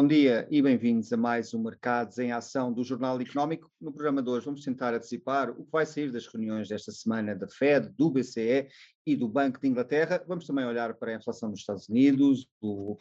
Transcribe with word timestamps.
Bom 0.00 0.06
dia 0.06 0.48
e 0.50 0.62
bem-vindos 0.62 1.12
a 1.12 1.16
mais 1.18 1.52
um 1.52 1.62
Mercados 1.62 2.18
em 2.18 2.32
Ação 2.32 2.72
do 2.72 2.82
Jornal 2.82 3.20
Económico. 3.20 3.70
No 3.78 3.92
programa 3.92 4.22
de 4.22 4.30
hoje 4.30 4.46
vamos 4.46 4.64
tentar 4.64 4.94
antecipar 4.94 5.50
o 5.50 5.62
que 5.62 5.70
vai 5.70 5.84
sair 5.84 6.10
das 6.10 6.26
reuniões 6.26 6.70
desta 6.70 6.90
semana 6.90 7.36
da 7.36 7.46
Fed, 7.46 7.90
do 7.98 8.08
BCE 8.08 8.66
e 9.04 9.14
do 9.14 9.28
Banco 9.28 9.60
de 9.60 9.68
Inglaterra. 9.68 10.24
Vamos 10.26 10.46
também 10.46 10.64
olhar 10.64 10.94
para 10.94 11.12
a 11.12 11.16
inflação 11.16 11.50
dos 11.50 11.60
Estados 11.60 11.86
Unidos, 11.86 12.48
o, 12.62 12.96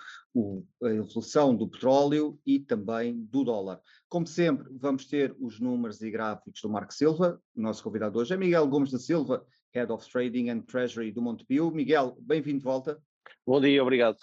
a 0.84 0.90
evolução 0.90 1.56
do 1.56 1.70
petróleo 1.70 2.38
e 2.46 2.60
também 2.60 3.16
do 3.18 3.46
dólar. 3.46 3.80
Como 4.10 4.28
sempre, 4.28 4.68
vamos 4.78 5.06
ter 5.06 5.34
os 5.40 5.58
números 5.58 6.02
e 6.02 6.12
gráficos 6.12 6.60
do 6.62 6.70
Marco 6.70 6.94
Silva. 6.94 7.42
O 7.56 7.62
nosso 7.62 7.82
convidado 7.82 8.20
hoje 8.20 8.34
é 8.34 8.38
Miguel 8.38 8.68
Gomes 8.68 8.92
da 8.92 9.00
Silva, 9.00 9.46
Head 9.74 9.90
of 9.90 10.06
Trading 10.12 10.50
and 10.50 10.64
Treasury 10.64 11.14
do 11.14 11.22
Montepio. 11.22 11.72
Miguel, 11.72 12.18
bem-vindo 12.20 12.58
de 12.58 12.66
volta. 12.66 13.02
Bom 13.48 13.62
dia, 13.62 13.82
obrigado. 13.82 14.18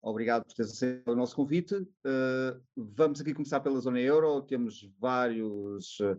Obrigado 0.00 0.44
por 0.44 0.54
teres 0.54 0.72
aceito 0.72 1.10
o 1.10 1.16
nosso 1.16 1.34
convite. 1.34 1.74
Uh, 1.74 2.60
vamos 2.76 3.20
aqui 3.20 3.34
começar 3.34 3.58
pela 3.60 3.80
zona 3.80 4.00
euro. 4.00 4.40
Temos 4.42 4.88
vários, 4.98 5.98
uh, 6.00 6.16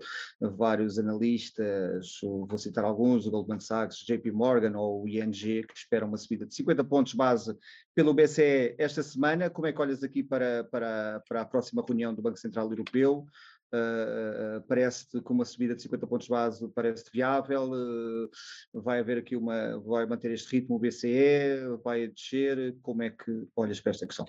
vários 0.57 0.99
analistas, 0.99 2.19
vou 2.21 2.57
citar 2.57 2.83
alguns, 2.83 3.25
o 3.25 3.31
Goldman 3.31 3.59
Sachs, 3.59 3.99
JP 3.99 4.31
Morgan 4.31 4.77
ou 4.77 5.03
o 5.03 5.07
ING, 5.07 5.63
que 5.63 5.73
esperam 5.73 6.09
uma 6.09 6.17
subida 6.17 6.45
de 6.45 6.53
50 6.55 6.83
pontos 6.83 7.13
base 7.13 7.57
pelo 7.95 8.13
BCE 8.13 8.75
esta 8.77 9.01
semana. 9.01 9.49
Como 9.49 9.67
é 9.67 9.71
que 9.71 9.81
olhas 9.81 10.03
aqui 10.03 10.23
para, 10.23 10.65
para, 10.65 11.23
para 11.27 11.41
a 11.41 11.45
próxima 11.45 11.83
reunião 11.85 12.13
do 12.13 12.21
Banco 12.21 12.37
Central 12.37 12.69
Europeu? 12.69 13.25
Uh, 13.71 14.61
parece-te 14.67 15.21
com 15.21 15.31
uma 15.31 15.45
subida 15.45 15.75
de 15.75 15.83
50 15.83 16.07
pontos 16.07 16.27
base, 16.27 16.67
parece-te 16.69 17.11
viável, 17.11 17.69
uh, 17.71 18.29
vai 18.73 18.99
haver 18.99 19.19
aqui 19.19 19.35
uma, 19.35 19.79
vai 19.81 20.07
manter 20.07 20.31
este 20.31 20.55
ritmo 20.55 20.75
o 20.75 20.79
BCE, 20.79 21.77
vai 21.83 22.07
descer, 22.07 22.75
como 22.81 23.03
é 23.03 23.11
que 23.11 23.47
olhas 23.55 23.79
para 23.79 23.91
esta 23.91 24.07
questão? 24.07 24.25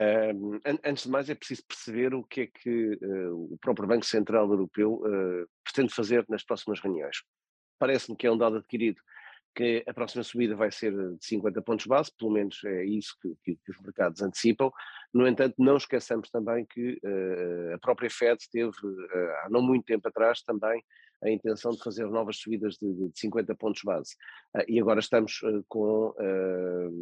Um, 0.00 0.60
antes 0.84 1.02
de 1.02 1.10
mais 1.10 1.28
é 1.28 1.34
preciso 1.34 1.64
perceber 1.66 2.14
o 2.14 2.22
que 2.22 2.42
é 2.42 2.46
que 2.46 2.96
uh, 3.02 3.52
o 3.52 3.58
próprio 3.60 3.88
Banco 3.88 4.06
Central 4.06 4.48
Europeu 4.48 5.02
pretende 5.64 5.92
fazer 5.92 6.24
nas 6.28 6.44
próximas 6.44 6.80
reuniões. 6.80 7.16
Parece-me 7.76 8.16
que 8.16 8.26
é 8.26 8.30
um 8.30 8.38
dado 8.38 8.58
adquirido 8.58 9.00
que 9.54 9.84
a 9.86 9.94
próxima 9.94 10.22
subida 10.22 10.54
vai 10.54 10.70
ser 10.70 10.92
de 10.92 11.24
50 11.24 11.62
pontos 11.62 11.86
base, 11.86 12.12
pelo 12.16 12.30
menos 12.30 12.62
é 12.64 12.84
isso 12.84 13.16
que, 13.20 13.34
que, 13.42 13.56
que 13.56 13.70
os 13.70 13.80
mercados 13.80 14.22
antecipam. 14.22 14.70
No 15.12 15.26
entanto, 15.26 15.54
não 15.58 15.76
esqueçamos 15.76 16.30
também 16.30 16.64
que 16.66 17.00
uh, 17.04 17.74
a 17.74 17.78
própria 17.78 18.10
Fed 18.10 18.38
teve, 18.50 18.70
uh, 18.70 19.30
há 19.42 19.48
não 19.50 19.62
muito 19.62 19.84
tempo 19.84 20.06
atrás, 20.06 20.42
também 20.42 20.82
a 21.24 21.28
intenção 21.28 21.72
de 21.72 21.82
fazer 21.82 22.06
novas 22.06 22.36
subidas 22.36 22.74
de, 22.74 22.92
de 23.08 23.18
50 23.18 23.54
pontos 23.56 23.82
base. 23.82 24.14
Uh, 24.54 24.64
e 24.68 24.80
agora 24.80 25.00
estamos 25.00 25.40
com 25.68 26.14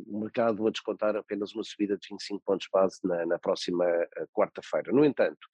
o 0.06 0.20
mercado 0.20 0.66
a 0.66 0.70
descontar 0.70 1.14
apenas 1.16 1.54
uma 1.54 1.64
subida 1.64 1.96
de 1.98 2.08
25 2.08 2.42
pontos 2.44 2.68
base 2.72 2.98
na, 3.04 3.26
na 3.26 3.38
próxima 3.38 3.84
quarta-feira. 4.32 4.92
No 4.92 5.04
entanto, 5.04 5.46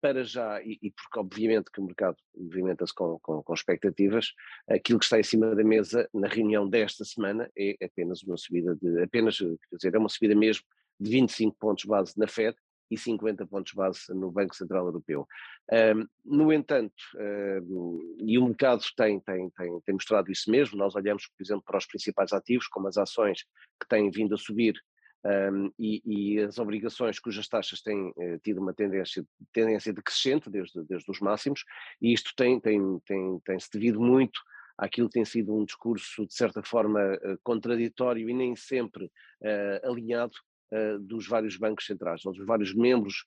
para 0.00 0.24
já, 0.24 0.62
e, 0.62 0.78
e, 0.82 0.90
porque 0.90 1.18
obviamente 1.18 1.70
que 1.70 1.80
o 1.80 1.84
mercado 1.84 2.16
movimenta-se 2.36 2.94
com, 2.94 3.18
com, 3.20 3.42
com, 3.42 3.54
expectativas, 3.54 4.32
aquilo 4.68 4.98
que 4.98 5.04
está 5.04 5.18
em 5.18 5.22
cima 5.22 5.54
da 5.54 5.64
mesa 5.64 6.08
na 6.12 6.28
reunião 6.28 6.68
desta 6.68 7.04
semana 7.04 7.50
é 7.56 7.76
apenas 7.84 8.22
uma 8.22 8.36
subida 8.36 8.76
de, 8.76 9.02
apenas, 9.02 9.38
quer 9.38 9.76
dizer, 9.76 9.94
é 9.94 9.98
uma 9.98 10.08
subida 10.08 10.34
mesmo 10.34 10.64
de 10.98 11.10
25 11.10 11.56
pontos 11.58 11.84
base 11.84 12.12
na 12.16 12.26
Fed 12.26 12.56
e 12.90 12.98
50 12.98 13.46
pontos 13.46 13.72
base 13.72 14.12
no 14.12 14.30
Banco 14.32 14.54
Central 14.54 14.84
Europeu. 14.86 15.26
Um, 15.72 16.06
no 16.24 16.52
entanto, 16.52 16.92
um, 17.16 18.16
e 18.18 18.36
o 18.36 18.46
mercado 18.46 18.82
tem, 18.96 19.20
tem, 19.20 19.48
tem, 19.50 19.80
tem 19.80 19.94
mostrado 19.94 20.30
isso 20.30 20.50
mesmo, 20.50 20.76
nós 20.76 20.96
olhamos, 20.96 21.26
por 21.26 21.42
exemplo, 21.42 21.62
para 21.64 21.78
os 21.78 21.86
principais 21.86 22.32
ativos, 22.32 22.66
como 22.66 22.88
as 22.88 22.98
ações 22.98 23.44
que 23.80 23.88
têm 23.88 24.10
vindo 24.10 24.34
a 24.34 24.38
subir 24.38 24.74
um, 25.24 25.70
e, 25.78 26.02
e, 26.06 26.40
as 26.40 26.58
obrigações 26.58 27.18
cujas 27.18 27.46
taxas 27.46 27.82
têm 27.82 28.08
uh, 28.08 28.38
tido 28.42 28.60
uma 28.60 28.72
tendência, 28.72 29.24
tendência 29.52 29.92
decrescente 29.92 30.48
desde, 30.48 30.82
desde 30.84 31.10
os 31.10 31.20
máximos, 31.20 31.62
e 32.00 32.12
isto 32.12 32.32
tem, 32.34 32.58
tem, 32.58 32.80
tem, 33.04 33.38
tem-se 33.44 33.68
devido 33.70 34.00
muito 34.00 34.40
àquilo 34.78 35.08
que 35.08 35.14
tem 35.14 35.24
sido 35.26 35.54
um 35.54 35.64
discurso, 35.64 36.26
de 36.26 36.34
certa 36.34 36.62
forma, 36.62 37.00
uh, 37.16 37.38
contraditório 37.42 38.30
e 38.30 38.34
nem 38.34 38.56
sempre 38.56 39.04
uh, 39.04 39.90
alinhado 39.90 40.32
dos 41.00 41.26
vários 41.26 41.56
bancos 41.56 41.84
centrais, 41.84 42.22
dos 42.22 42.46
vários 42.46 42.72
membros 42.72 43.24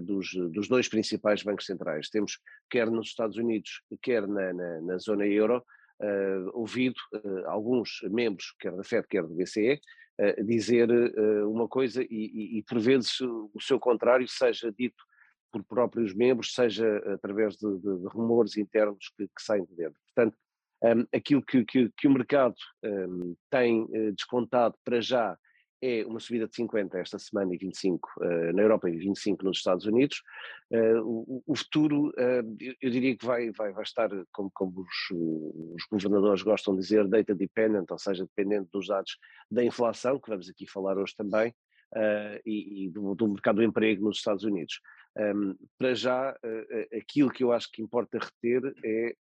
dos, 0.00 0.30
dos 0.50 0.66
dois 0.66 0.88
principais 0.88 1.42
bancos 1.42 1.66
centrais. 1.66 2.08
Temos, 2.08 2.38
quer 2.70 2.90
nos 2.90 3.08
Estados 3.08 3.36
Unidos, 3.36 3.82
quer 4.00 4.26
na, 4.26 4.54
na, 4.54 4.80
na 4.80 4.96
zona 4.96 5.26
euro, 5.26 5.62
ouvido 6.52 6.96
alguns 7.46 8.00
membros, 8.10 8.54
quer 8.58 8.72
da 8.72 8.84
FED, 8.84 9.06
quer 9.08 9.22
do 9.22 9.34
BCE, 9.34 9.80
dizer 10.44 10.90
uh, 10.90 11.50
uma 11.50 11.68
coisa 11.68 12.02
e, 12.02 12.06
e, 12.10 12.58
e, 12.58 12.62
por 12.62 12.78
vezes 12.78 13.20
o 13.20 13.60
seu 13.60 13.78
contrário 13.78 14.26
seja 14.26 14.72
dito 14.72 15.04
por 15.52 15.62
próprios 15.64 16.14
membros, 16.14 16.54
seja 16.54 16.86
através 17.12 17.56
de, 17.56 17.78
de, 17.78 17.98
de 18.00 18.06
rumores 18.08 18.56
internos 18.56 19.12
que, 19.16 19.24
que, 19.26 19.42
saem 19.42 19.64
de 19.64 19.74
dentro. 19.74 20.00
Portanto, 20.14 20.36
um, 20.82 21.06
aquilo 21.14 21.42
que, 21.42 21.64
que, 21.64 21.90
que, 21.96 22.08
o 22.08 22.10
mercado 22.10 22.56
um, 22.82 23.34
tem 23.50 23.82
uh, 23.82 24.12
descontado 24.12 24.76
para 24.84 25.00
já 25.00 25.36
é 25.82 26.04
uma 26.06 26.18
subida 26.18 26.48
de 26.48 26.54
50 26.56 26.98
esta 26.98 27.18
semana 27.18 27.54
e 27.54 27.58
25 27.58 28.08
uh, 28.18 28.24
eh, 28.24 28.52
na 28.52 28.62
Europa 28.62 28.88
e 28.88 28.96
25 28.96 29.44
nos 29.44 29.58
Estados 29.58 29.84
Unidos. 29.84 30.22
Uh, 30.70 31.00
o, 31.02 31.42
o, 31.46 31.56
futuro, 31.56 32.08
uh, 32.10 32.56
eu, 32.80 32.90
diria 32.90 33.16
que 33.16 33.26
vai, 33.26 33.50
vai, 33.50 33.72
vai 33.72 33.82
estar, 33.82 34.08
como, 34.32 34.50
como 34.54 34.80
os, 34.80 35.10
os, 35.74 35.84
governadores 35.90 36.42
gostam 36.42 36.74
de 36.74 36.80
dizer, 36.80 37.06
data 37.06 37.34
dependent, 37.34 37.90
ou 37.90 37.98
seja, 37.98 38.24
dependente 38.24 38.70
dos 38.72 38.88
dados 38.88 39.18
da 39.50 39.62
inflação, 39.62 40.18
que 40.18 40.30
vamos 40.30 40.48
aqui 40.48 40.66
falar 40.66 40.96
hoje 40.96 41.14
também, 41.14 41.54
e, 42.44 42.84
e 42.84 42.90
do, 42.90 43.14
do, 43.14 43.28
mercado 43.28 43.56
do 43.56 43.62
emprego 43.62 44.04
nos 44.04 44.18
Estados 44.18 44.44
Unidos. 44.44 44.80
Um, 45.16 45.22
ehm, 45.22 45.54
para 45.78 45.94
já, 45.94 46.36
aquilo 46.94 47.30
que 47.30 47.44
eu 47.44 47.52
acho 47.52 47.70
que 47.70 47.80
importa 47.80 48.18
reter 48.18 48.74
é 48.84 49.14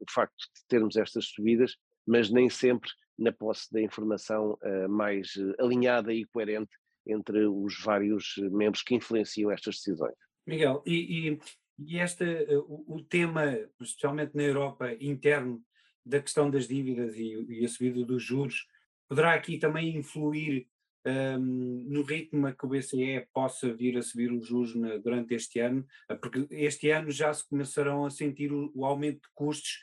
o 0.00 0.10
facto 0.10 0.34
de 0.34 0.66
termos 0.66 0.96
estas 0.96 1.26
subidas, 1.26 1.76
mas 2.06 2.30
nem 2.30 2.48
sempre 2.48 2.88
na 3.18 3.32
posse 3.32 3.72
da 3.72 3.80
informação 3.80 4.58
uh, 4.62 4.88
mais 4.88 5.34
uh, 5.36 5.54
alinhada 5.58 6.12
e 6.12 6.24
coerente 6.24 6.76
entre 7.06 7.46
os 7.46 7.80
vários 7.82 8.34
membros 8.50 8.82
que 8.82 8.94
influenciam 8.94 9.50
estas 9.50 9.76
decisões. 9.76 10.14
Miguel, 10.46 10.82
e, 10.84 11.30
e, 11.30 11.38
e 11.78 11.98
este, 11.98 12.24
o, 12.68 12.96
o, 12.96 13.04
tema, 13.04 13.56
especialmente 13.80 14.34
na 14.34 14.42
Europa, 14.42 14.92
interno, 15.00 15.62
da 16.04 16.20
questão 16.20 16.50
das 16.50 16.68
dívidas 16.68 17.16
e, 17.16 17.46
e 17.48 17.64
a 17.64 17.68
subida 17.68 18.04
dos 18.04 18.22
juros, 18.22 18.66
poderá 19.08 19.34
aqui 19.34 19.58
também 19.58 19.96
influir 19.96 20.68
um, 21.04 21.10
ehm, 21.10 21.84
no 21.88 22.02
ritmo 22.02 22.46
a 22.46 22.52
que 22.52 22.64
o 22.64 22.68
BCE 22.68 23.26
possa 23.32 23.72
vir 23.72 23.96
a 23.98 24.02
subir 24.02 24.32
os 24.32 24.46
juros 24.46 24.74
na, 24.74 24.98
durante 24.98 25.34
este 25.34 25.58
ano, 25.58 25.84
porque 26.20 26.46
este 26.50 26.90
ano 26.90 27.10
já 27.10 27.32
se 27.32 27.48
começarão 27.48 28.04
a 28.04 28.10
sentir 28.10 28.52
o, 28.52 28.70
o 28.74 28.84
aumento 28.84 29.22
de 29.22 29.28
custos 29.34 29.80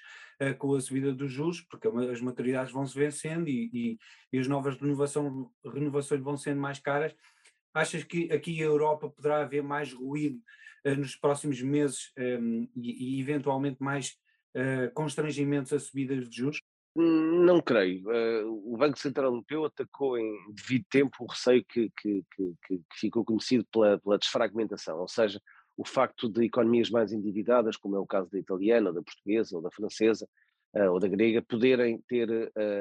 com 0.51 0.73
a 0.73 0.81
subida 0.81 1.13
dos 1.13 1.31
juros, 1.31 1.61
porque 1.61 1.87
as 1.87 2.19
maturidades 2.19 2.73
vão 2.73 2.85
se 2.85 2.97
vencendo 2.97 3.47
e, 3.47 3.69
e, 3.73 3.97
e 4.31 4.39
as 4.39 4.47
novas 4.47 4.75
renovação, 4.75 5.51
renovações 5.63 6.21
vão 6.21 6.35
sendo 6.35 6.59
mais 6.59 6.79
caras. 6.79 7.15
Achas 7.73 8.03
que 8.03 8.31
aqui 8.31 8.61
a 8.61 8.65
Europa 8.65 9.09
poderá 9.09 9.41
haver 9.41 9.63
mais 9.63 9.93
ruído 9.93 10.39
uh, 10.85 10.95
nos 10.95 11.15
próximos 11.15 11.61
meses 11.61 12.11
um, 12.17 12.21
ehm, 12.21 12.67
e, 12.75 13.17
e, 13.17 13.21
eventualmente 13.21 13.81
mais 13.81 14.15
uh, 14.55 14.93
constrangimentos 14.93 15.73
a 15.73 15.79
subidas 15.79 16.29
de 16.29 16.37
juros? 16.37 16.59
Não 16.95 17.59
creio. 17.59 18.07
Uh, 18.07 18.73
o 18.73 18.77
Banco 18.77 18.99
Central 18.99 19.31
Europeu 19.31 19.65
atacou 19.65 20.17
em 20.17 20.31
devido 20.53 20.85
tempo 20.89 21.15
o 21.21 21.25
receio 21.25 21.65
que, 21.67 21.91
que, 21.99 22.23
que, 22.35 22.55
que 22.67 22.81
ficou 22.99 23.25
conhecido 23.25 23.65
pela, 23.71 23.97
pela, 23.99 24.19
desfragmentação, 24.19 24.99
ou 24.99 25.07
seja, 25.07 25.41
o 25.75 25.85
facto 25.85 26.29
de 26.29 26.45
economias 26.45 26.89
mais 26.89 27.11
endividadas, 27.11 27.78
como 27.78 27.95
é 27.95 28.00
o 28.00 28.06
caso 28.06 28.29
da 28.29 28.38
italiana, 28.38 28.94
da 28.94 29.01
portuguesa, 29.01 29.56
ou 29.56 29.61
da 29.61 29.72
francesa, 29.72 30.28
uh, 30.75 30.91
ou 30.91 30.99
da 30.99 31.08
grega, 31.08 31.41
poderem 31.41 32.02
ter 32.08 32.29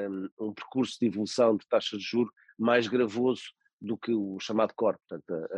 um, 0.08 0.28
um, 0.38 0.52
percurso 0.52 0.98
de 1.00 1.06
evolução 1.06 1.56
de 1.56 1.66
taxas 1.66 2.00
de 2.00 2.06
juros 2.06 2.32
mais 2.58 2.86
gravoso 2.86 3.42
do 3.80 3.96
que 3.96 4.12
o 4.12 4.38
chamado 4.38 4.72
core, 4.74 4.96
portanto, 5.08 5.48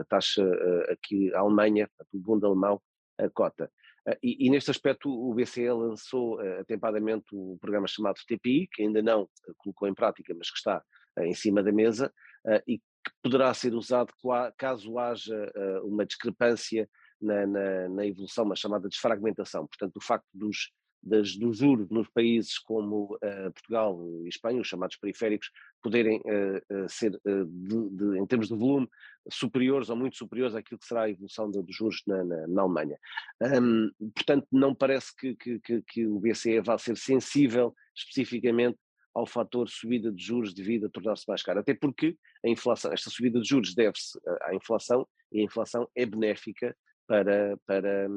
a, 0.00 0.04
taxa 0.04 0.42
a, 0.42 0.92
aqui, 0.92 1.34
a 1.34 1.40
Alemanha, 1.40 1.90
o 2.12 2.18
Bund 2.18 2.44
alemão, 2.44 2.80
a 3.18 3.28
cota. 3.28 3.70
Uh, 4.08 4.16
e, 4.22 4.46
e, 4.46 4.50
neste 4.50 4.70
aspecto 4.70 5.10
o 5.10 5.34
BCE 5.34 5.70
lançou 5.70 6.40
atempadamente 6.60 7.26
o 7.32 7.58
programa 7.60 7.86
chamado 7.88 8.20
TPI, 8.26 8.68
que 8.72 8.82
ainda 8.82 9.02
não 9.02 9.28
colocou 9.58 9.88
em 9.88 9.94
prática, 9.94 10.34
mas 10.34 10.50
que 10.50 10.56
está 10.56 10.82
em 11.20 11.34
cima 11.34 11.62
da 11.64 11.72
mesa, 11.72 12.12
e 12.66 12.80
que 13.08 13.16
poderá 13.22 13.52
ser 13.54 13.74
usado 13.74 14.12
caso 14.56 14.98
haja 14.98 15.52
uh, 15.56 15.86
uma 15.86 16.04
discrepância 16.04 16.88
na, 17.20 17.46
na, 17.46 17.88
na, 17.88 18.06
evolução, 18.06 18.44
uma 18.44 18.56
chamada 18.56 18.88
desfragmentação. 18.88 19.66
Portanto, 19.66 19.96
o 19.96 20.00
facto 20.00 20.26
dos, 20.32 20.70
das, 21.02 21.30
juros 21.30 21.88
nos 21.90 22.08
países 22.08 22.58
como 22.58 23.14
uh, 23.16 23.52
Portugal 23.52 24.00
e 24.24 24.28
Espanha, 24.28 24.60
os 24.60 24.68
chamados 24.68 24.96
periféricos, 24.96 25.50
poderem 25.82 26.20
uh, 26.20 26.88
ser, 26.88 27.12
de, 27.24 27.90
de, 27.90 28.18
em 28.18 28.26
termos 28.26 28.48
de 28.48 28.54
volume, 28.54 28.88
superiores 29.30 29.90
ou 29.90 29.96
muito 29.96 30.16
superiores 30.16 30.54
àquilo 30.54 30.78
que 30.78 30.86
será 30.86 31.02
a 31.02 31.10
evolução 31.10 31.50
dos 31.50 31.74
juros 31.74 32.02
na, 32.06 32.24
na, 32.24 32.46
na 32.46 32.62
Alemanha. 32.62 32.98
Um, 33.42 33.90
portanto, 34.14 34.46
não 34.50 34.74
parece 34.74 35.14
que, 35.16 35.34
que, 35.34 35.60
que, 35.60 35.82
que 35.82 36.06
o 36.06 36.18
BCE 36.18 36.60
vá 36.60 36.78
ser 36.78 36.96
sensível 36.96 37.74
especificamente 37.94 38.78
ao 39.18 39.26
fator 39.26 39.68
subida 39.68 40.12
de 40.12 40.22
juros 40.22 40.54
devido 40.54 40.86
a 40.86 40.90
tornar-se 40.90 41.24
mais 41.26 41.42
caro. 41.42 41.60
Até 41.60 41.74
porque 41.74 42.16
a 42.44 42.48
inflação, 42.48 42.92
esta 42.92 43.10
subida 43.10 43.40
de 43.40 43.48
juros 43.48 43.74
deve-se 43.74 44.18
à 44.42 44.54
inflação 44.54 45.06
e 45.32 45.40
a 45.40 45.44
inflação 45.44 45.88
é 45.94 46.06
benéfica 46.06 46.74
para, 47.06 47.56
para, 47.66 48.08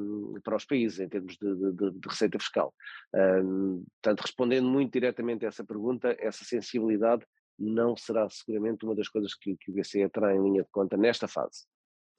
para 0.44 0.56
os 0.56 0.66
países 0.66 1.00
em 1.00 1.08
termos 1.08 1.38
de, 1.38 1.56
de, 1.56 1.92
de 1.92 2.08
receita 2.08 2.38
fiscal. 2.38 2.74
Um, 3.16 3.84
portanto, 4.02 4.22
respondendo 4.22 4.68
muito 4.68 4.92
diretamente 4.92 5.46
a 5.46 5.48
essa 5.48 5.66
pergunta, 5.66 6.16
essa 6.20 6.44
sensibilidade 6.44 7.26
não 7.58 7.96
será 7.96 8.30
seguramente 8.30 8.86
uma 8.86 8.96
das 8.96 9.08
coisas 9.08 9.34
que, 9.34 9.56
que 9.58 9.72
o 9.72 9.74
BCE 9.74 10.10
terá 10.10 10.36
em 10.36 10.44
linha 10.44 10.64
de 10.64 10.70
conta 10.70 10.98
nesta 10.98 11.28
fase. 11.28 11.66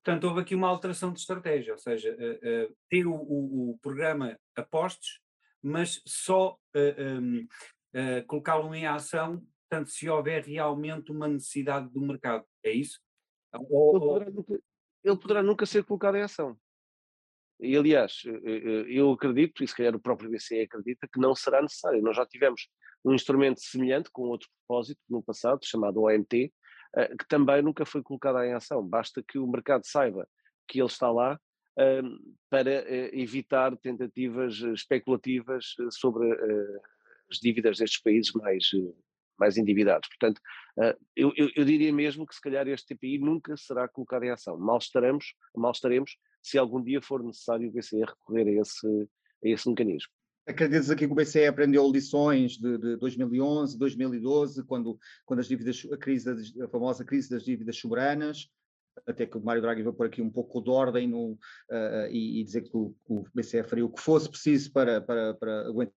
Portanto, 0.05 0.25
houve 0.25 0.41
aqui 0.41 0.55
uma 0.55 0.69
alteração 0.69 1.13
de 1.13 1.21
estratégia, 1.21 1.75
ou 1.75 1.79
seja, 1.79 2.11
uh, 2.11 2.71
uh, 2.71 2.77
ter 2.89 3.07
o, 3.07 3.15
o, 3.15 3.71
o, 3.71 3.79
programa 3.81 4.37
apostos, 4.57 5.21
mas 5.63 6.03
só 6.05 6.55
uh, 6.55 6.59
eh, 6.75 7.21
um, 7.95 8.27
colocá-lo 8.27 8.75
em 8.75 8.87
ação, 8.87 9.43
portanto, 9.69 9.91
se 9.91 10.09
houver 10.09 10.45
realmente 10.45 11.11
uma 11.11 11.29
necessidade 11.29 11.89
do 11.91 12.01
mercado. 12.01 12.45
É 12.65 12.71
isso? 12.71 13.01
Ou, 13.71 13.97
ele, 13.97 14.01
poderá 14.01 14.31
nunca, 14.31 14.63
ele 15.05 15.17
poderá 15.17 15.43
nunca 15.43 15.67
ser 15.67 15.85
colocado 15.85 16.17
em 16.17 16.23
ação. 16.23 16.57
E, 17.61 17.77
aliás, 17.77 18.23
eu 18.89 19.13
acredito, 19.13 19.63
e 19.63 19.69
se 19.69 19.77
calhar 19.77 19.95
o 19.95 20.01
próprio 20.01 20.29
BCE 20.29 20.63
acredita, 20.63 21.07
que 21.07 21.21
não 21.21 21.33
será 21.33 21.63
necessário. 21.63 22.03
Nós 22.03 22.17
já 22.17 22.27
tivemos 22.27 22.69
um 23.05 23.15
instrumento 23.15 23.61
semelhante, 23.61 24.11
com 24.11 24.23
outro 24.23 24.49
propósito, 24.67 25.01
no 25.09 25.23
passado, 25.23 25.61
chamado 25.65 26.03
OMT, 26.03 26.53
eh, 26.97 27.17
que 27.17 27.27
também 27.29 27.63
nunca 27.63 27.85
foi 27.85 28.03
colocado 28.03 28.43
em 28.43 28.53
ação. 28.53 28.87
Basta 28.87 29.23
que 29.27 29.39
o 29.39 29.47
mercado 29.47 29.87
saiba 29.87 30.29
que 30.69 30.81
ele 30.81 30.89
está 30.89 31.11
lá 31.11 31.39
ehm, 31.79 32.17
para 32.51 32.71
eh, 32.71 33.11
evitar 33.13 33.77
tentativas 33.79 34.55
especulativas 34.55 35.75
eh, 35.81 35.87
sobre 35.91 36.29
as 37.33 37.39
dívidas 37.39 37.79
destes 37.79 38.01
países 38.01 38.33
mais, 38.33 38.69
mais 39.39 39.57
endividados. 39.57 40.09
Portanto, 40.09 40.41
eu, 41.17 41.33
eu, 41.37 41.51
eu, 41.57 41.65
diria 41.65 41.93
mesmo 41.93 42.27
que 42.27 42.35
se 42.35 42.41
calhar 42.41 42.67
este 42.69 42.95
TPI 42.95 43.19
nunca 43.19 43.57
será 43.57 43.89
colocado 43.89 44.25
em 44.25 44.31
ação. 44.31 44.59
Mal 44.59 44.79
estaremos, 44.79 45.35
mal 45.57 45.73
estaremos 45.73 46.17
se 46.43 46.59
algum 46.59 46.83
dia 46.83 47.01
for 47.01 47.23
necessário 47.23 47.69
o 47.69 47.73
BCE 47.73 48.05
recorrer 48.05 48.49
a 48.49 48.63
esse, 48.63 48.87
a 49.45 49.49
esse 49.49 49.69
mecanismo. 49.69 50.13
Acreditas 50.45 50.91
aqui 50.91 51.07
que 51.07 51.13
o 51.13 51.15
BCE 51.15 51.47
aprendeu 51.47 51.89
lições 51.91 52.59
de, 52.59 52.77
de 52.77 52.97
2011, 52.97 53.79
2012, 53.79 54.65
quando, 54.65 54.99
quando 55.25 55.39
as 55.39 55.47
dívidas, 55.47 55.87
a, 55.93 55.97
crise 55.97 56.29
a 56.61 56.69
famosa 56.69 57.05
crise 57.05 57.31
das 57.31 57.45
dívidas 57.45 57.77
soberanas, 57.77 58.49
até 59.07 59.25
que 59.25 59.39
o 59.39 59.41
Mário 59.41 59.63
Draghi 59.63 59.85
vai 59.85 59.93
pôr 59.93 60.07
aqui 60.07 60.21
um 60.21 60.31
pouco 60.31 60.61
de 60.61 60.69
ordem 60.69 61.09
no, 61.09 61.33
uh, 61.33 62.09
e, 62.11 62.41
e, 62.41 62.45
dizer 62.45 62.63
que 62.63 62.77
o, 62.77 62.95
o, 63.09 63.25
BCE 63.33 63.63
faria 63.63 63.87
o 63.87 63.93
que 63.93 64.01
fosse 64.01 64.29
preciso 64.29 64.73
para, 64.73 65.01
para, 65.01 65.35
para 65.35 65.69
aguentar. 65.69 65.95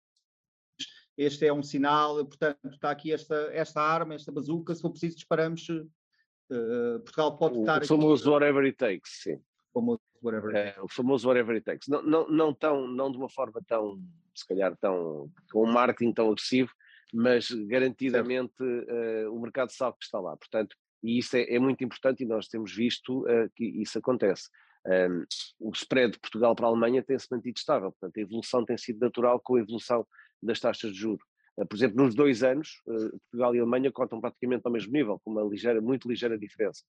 Este 1.16 1.46
é 1.46 1.52
um 1.52 1.62
sinal, 1.62 2.25
portanto, 2.25 2.58
está 2.64 2.90
aqui 2.90 3.12
esta, 3.12 3.34
esta 3.52 3.81
arma, 3.81 4.14
esta 4.14 4.32
bazuca, 4.32 4.75
se 4.75 4.82
for 4.82 4.90
preciso 4.90 5.16
disparamos, 5.16 5.69
uh, 5.69 7.00
Portugal 7.00 7.37
pode 7.37 7.58
o, 7.58 7.61
estar... 7.61 7.82
O 7.82 7.87
famoso 7.87 8.22
aqui, 8.22 8.31
whatever 8.32 8.64
it 8.64 8.76
takes, 8.76 9.22
sim. 9.22 9.40
O 9.72 9.81
famoso 9.81 10.00
whatever 10.22 10.56
it 10.56 10.64
takes. 10.64 10.78
É, 10.78 10.82
o 10.82 10.88
famoso 10.88 11.28
whatever 11.28 11.55
it 11.55 11.64
takes. 11.64 11.88
Não, 11.88 12.02
não, 12.02 12.28
não, 12.28 12.55
tão, 12.55 12.88
não 12.88 13.11
de 13.11 13.19
uma 13.19 13.28
forma 13.28 13.61
tão 13.66 14.00
se 14.34 14.46
calhar 14.46 14.76
tão, 14.76 15.31
com 15.52 15.64
um 15.64 15.72
marketing 15.72 16.12
tão 16.12 16.31
agressivo, 16.31 16.70
mas 17.12 17.49
garantidamente 17.50 18.62
uh, 18.62 19.32
o 19.32 19.40
mercado 19.40 19.70
sabe 19.70 19.96
que 19.99 20.05
está 20.05 20.19
lá. 20.19 20.37
Portanto, 20.37 20.76
e 21.02 21.19
isso 21.19 21.37
é, 21.37 21.55
é 21.55 21.58
muito 21.58 21.84
importante 21.84 22.25
e 22.25 22.26
nós 22.26 22.49
temos 22.49 22.75
visto 22.75 23.22
uh, 23.22 23.49
que 23.55 23.64
isso 23.64 23.99
acontece. 23.99 24.49
Um, 24.87 25.25
o 25.60 25.70
spread 25.70 26.12
de 26.12 26.19
Portugal 26.19 26.55
para 26.55 26.67
a 26.67 26.69
Alemanha 26.69 27.02
tem-se 27.02 27.26
mantido 27.31 27.56
estável, 27.56 27.90
portanto 27.93 28.19
a 28.19 28.20
evolução 28.20 28.64
tem 28.67 28.76
sido 28.76 28.99
natural 28.99 29.40
com 29.40 29.56
a 29.56 29.60
evolução 29.60 30.06
das 30.44 30.61
taxas 30.61 30.93
de 30.93 30.99
juros. 30.99 31.25
Uh, 31.56 31.67
por 31.67 31.76
exemplo, 31.76 32.02
nos 32.02 32.14
dois 32.14 32.43
anos, 32.43 32.82
Portugal 32.85 33.55
e 33.55 33.61
Alemanha 33.61 33.93
contam 33.93 34.20
praticamente 34.20 34.62
ao 34.64 34.73
mesmo 34.73 34.93
nível, 34.93 35.20
com 35.25 35.31
uma 35.31 35.43
ligeira, 35.43 35.81
muito 35.81 36.08
ligeira 36.08 36.38
diferença. 36.38 36.85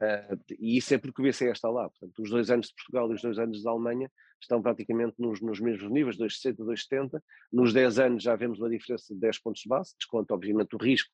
Uh, 0.00 0.38
e 0.58 0.76
isso 0.76 0.94
é 0.94 0.98
porque 0.98 1.20
o 1.20 1.24
BCE 1.24 1.46
está 1.46 1.68
lá. 1.68 1.88
Portanto, 1.88 2.22
os 2.22 2.30
dois 2.30 2.50
anos 2.50 2.68
de 2.68 2.74
Portugal 2.74 3.10
e 3.10 3.14
os 3.14 3.22
dois 3.22 3.38
anos 3.38 3.62
da 3.62 3.70
Alemanha 3.70 4.10
estão 4.40 4.62
praticamente 4.62 5.14
nos, 5.18 5.40
nos 5.40 5.60
mesmos 5.60 5.90
níveis, 5.90 6.16
2,60, 6.16 6.56
2,70. 6.56 7.22
Nos 7.52 7.72
10 7.72 7.98
anos 7.98 8.22
já 8.22 8.36
vemos 8.36 8.60
uma 8.60 8.70
diferença 8.70 9.12
de 9.12 9.18
10 9.18 9.38
pontos 9.40 9.62
de 9.62 9.68
base, 9.68 9.94
desconta 9.98 10.34
obviamente 10.34 10.76
o 10.76 10.78
risco 10.78 11.10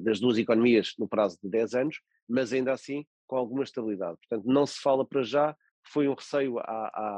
das 0.00 0.20
duas 0.20 0.38
economias 0.38 0.94
no 0.98 1.08
prazo 1.08 1.38
de 1.42 1.50
10 1.50 1.74
anos, 1.74 2.00
mas 2.28 2.52
ainda 2.52 2.72
assim 2.72 3.04
com 3.26 3.36
alguma 3.36 3.64
estabilidade. 3.64 4.18
Portanto, 4.18 4.46
não 4.46 4.66
se 4.66 4.80
fala 4.80 5.06
para 5.06 5.22
já, 5.22 5.56
foi 5.84 6.08
um 6.08 6.14
receio 6.14 6.56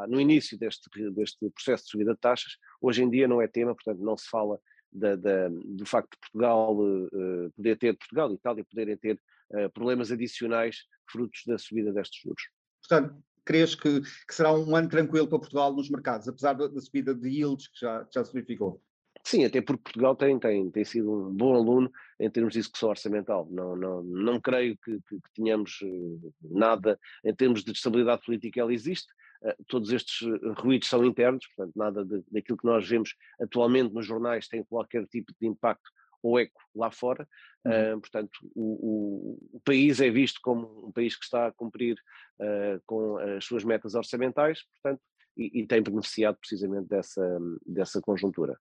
no 0.08 0.20
início 0.20 0.58
deste, 0.58 0.88
deste 1.12 1.50
processo 1.50 1.84
de 1.84 1.90
subida 1.90 2.14
de 2.14 2.20
taxas, 2.20 2.56
hoje 2.81 3.02
em 3.02 3.11
dia 3.11 3.28
não 3.28 3.40
é 3.40 3.46
tema, 3.46 3.75
portanto 3.75 4.00
não 4.00 4.16
se 4.16 4.28
fala 4.28 4.58
da, 4.94 5.16
da, 5.16 5.49
do 5.49 5.84
facto 5.84 6.12
de 6.12 6.19
Portugal 6.20 6.76
uh, 6.78 7.52
poder 7.56 7.76
ter, 7.76 7.96
Portugal 7.96 8.31
e 8.31 8.34
Itália 8.34 8.64
poderem 8.64 8.96
ter 8.96 9.20
uh, 9.50 9.69
problemas 9.70 10.12
adicionais 10.12 10.84
frutos 11.11 11.43
da 11.46 11.58
subida 11.58 11.93
destes 11.93 12.22
juros. 12.22 12.43
Portanto, 12.81 13.16
crees 13.44 13.75
que, 13.75 14.00
que, 14.00 14.34
será 14.34 14.52
um 14.52 14.75
ano 14.76 14.88
tranquilo 14.88 15.26
para 15.26 15.38
Portugal 15.38 15.75
nos 15.75 15.90
mercados, 15.90 16.28
apesar 16.28 16.55
da, 16.55 16.69
da 16.69 16.81
subida 16.81 17.14
de 17.14 17.28
yields 17.28 17.66
que 17.69 17.81
já, 17.81 18.06
já 18.12 18.25
se 18.25 18.32
verificou? 18.32 18.81
Sim, 19.26 19.47
até 19.47 19.62
porque 19.62 19.82
Portugal 19.82 20.15
tem, 20.15 20.38
tem, 20.38 20.71
tem 20.71 20.85
sido 20.85 21.11
um 21.11 21.32
bom 21.32 21.55
aluno 21.55 21.91
em 22.21 22.31
termos 22.31 22.53
de 22.53 22.59
execução 22.59 22.91
orçamental. 22.91 23.49
Não, 23.50 23.75
não, 23.75 24.03
não 24.03 24.38
creio 24.38 24.76
que, 24.76 25.00
que, 25.09 25.17
que 25.17 25.32
tenhamos 25.35 25.79
eh, 25.82 26.31
nada 26.43 27.00
em 27.25 27.35
termos 27.35 27.65
de 27.65 27.73
estabilidade 27.73 28.23
política, 28.23 28.61
ela 28.61 28.73
existe. 28.73 29.11
Uh, 29.43 29.65
todos 29.67 29.91
estes 29.93 30.29
ruídos 30.59 30.88
são 30.88 31.03
internos, 31.05 31.47
portanto, 31.47 31.75
nada 31.75 32.05
de, 32.05 32.23
daquilo 32.31 32.59
que 32.59 32.67
nós 32.67 32.87
vemos 32.87 33.15
atualmente 33.41 33.94
nos 33.94 34.06
jornais 34.06 34.47
tem 34.47 34.62
qualquer 34.62 35.06
tipo 35.06 35.32
de 35.41 35.47
impacto 35.47 35.91
ou 36.23 36.38
eco 36.38 36.61
lá 36.75 36.91
fora. 36.91 37.26
Uhum. 37.65 37.97
Uh, 37.97 38.00
portanto, 38.00 38.38
o, 38.55 38.62
o, 38.62 39.56
o, 39.56 39.61
país 39.61 40.03
é 40.03 40.11
visto 40.11 40.38
como 40.43 40.88
um 40.88 40.93
país 40.93 41.17
que 41.17 41.25
está 41.25 41.47
a 41.47 41.53
cumprir 41.53 41.97
uh, 42.41 42.81
com 42.85 43.17
as 43.17 43.44
suas 43.44 43.65
metas 43.65 43.94
orçamentais, 43.94 44.62
portanto, 44.82 45.03
e, 45.35 45.62
e, 45.62 45.67
tem 45.67 45.82
beneficiado 45.82 46.37
precisamente 46.37 46.88
dessa, 46.88 47.38
dessa 47.67 48.00
conjuntura. 48.03 48.59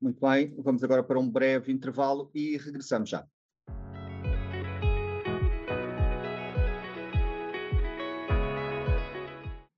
Muito 0.00 0.18
bem, 0.18 0.54
vamos 0.56 0.82
agora 0.82 1.02
para 1.02 1.20
um 1.20 1.30
breve 1.30 1.70
intervalo 1.70 2.30
e 2.34 2.56
regressamos 2.56 3.10
já. 3.10 3.28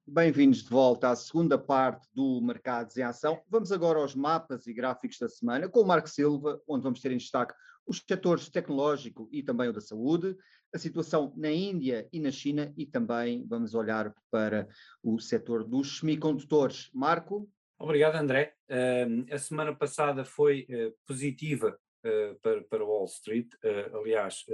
Bem-vindos 0.06 0.62
de 0.62 0.69
volta 0.69 1.08
à 1.08 1.16
segunda 1.16 1.58
parte 1.58 2.06
do 2.14 2.40
Mercados 2.40 2.96
em 2.96 3.02
Ação. 3.02 3.42
Vamos 3.48 3.72
agora 3.72 3.98
aos 3.98 4.14
mapas 4.14 4.69
e 4.69 4.72
gráficos 4.72 5.19
da 5.19 5.28
semana 5.28 5.69
com 5.69 5.81
o 5.81 5.86
Marco 5.86 6.08
Silva, 6.08 6.62
onde 6.69 6.84
vamos 6.84 7.00
ter 7.00 7.10
em 7.10 7.17
destaque 7.17 7.52
os 7.84 8.00
setores 8.06 8.48
tecnológico 8.48 9.29
e 9.32 9.43
também 9.43 9.70
o 9.70 9.72
da 9.72 9.81
saúde, 9.81 10.36
a 10.72 10.79
situação 10.79 11.32
na 11.36 11.50
Índia 11.50 12.08
e 12.12 12.20
na 12.20 12.31
China 12.31 12.72
e 12.76 12.86
também 12.86 13.44
vamos 13.48 13.74
olhar 13.74 14.14
para 14.31 14.69
o 15.02 15.19
setor 15.19 15.64
dos 15.64 15.98
semicondutores. 15.98 16.91
Marco? 16.94 17.50
Obrigado, 17.82 18.15
André. 18.15 18.55
Uh, 18.70 19.34
a 19.34 19.39
semana 19.39 19.74
passada 19.74 20.24
foi 20.24 20.69
uh, 20.70 20.94
positiva 21.05 21.77
uh, 22.06 22.41
para, 22.41 22.62
para 22.62 22.84
Wall 22.84 23.06
Street, 23.06 23.48
eh, 23.60 23.91
aliás, 23.93 24.44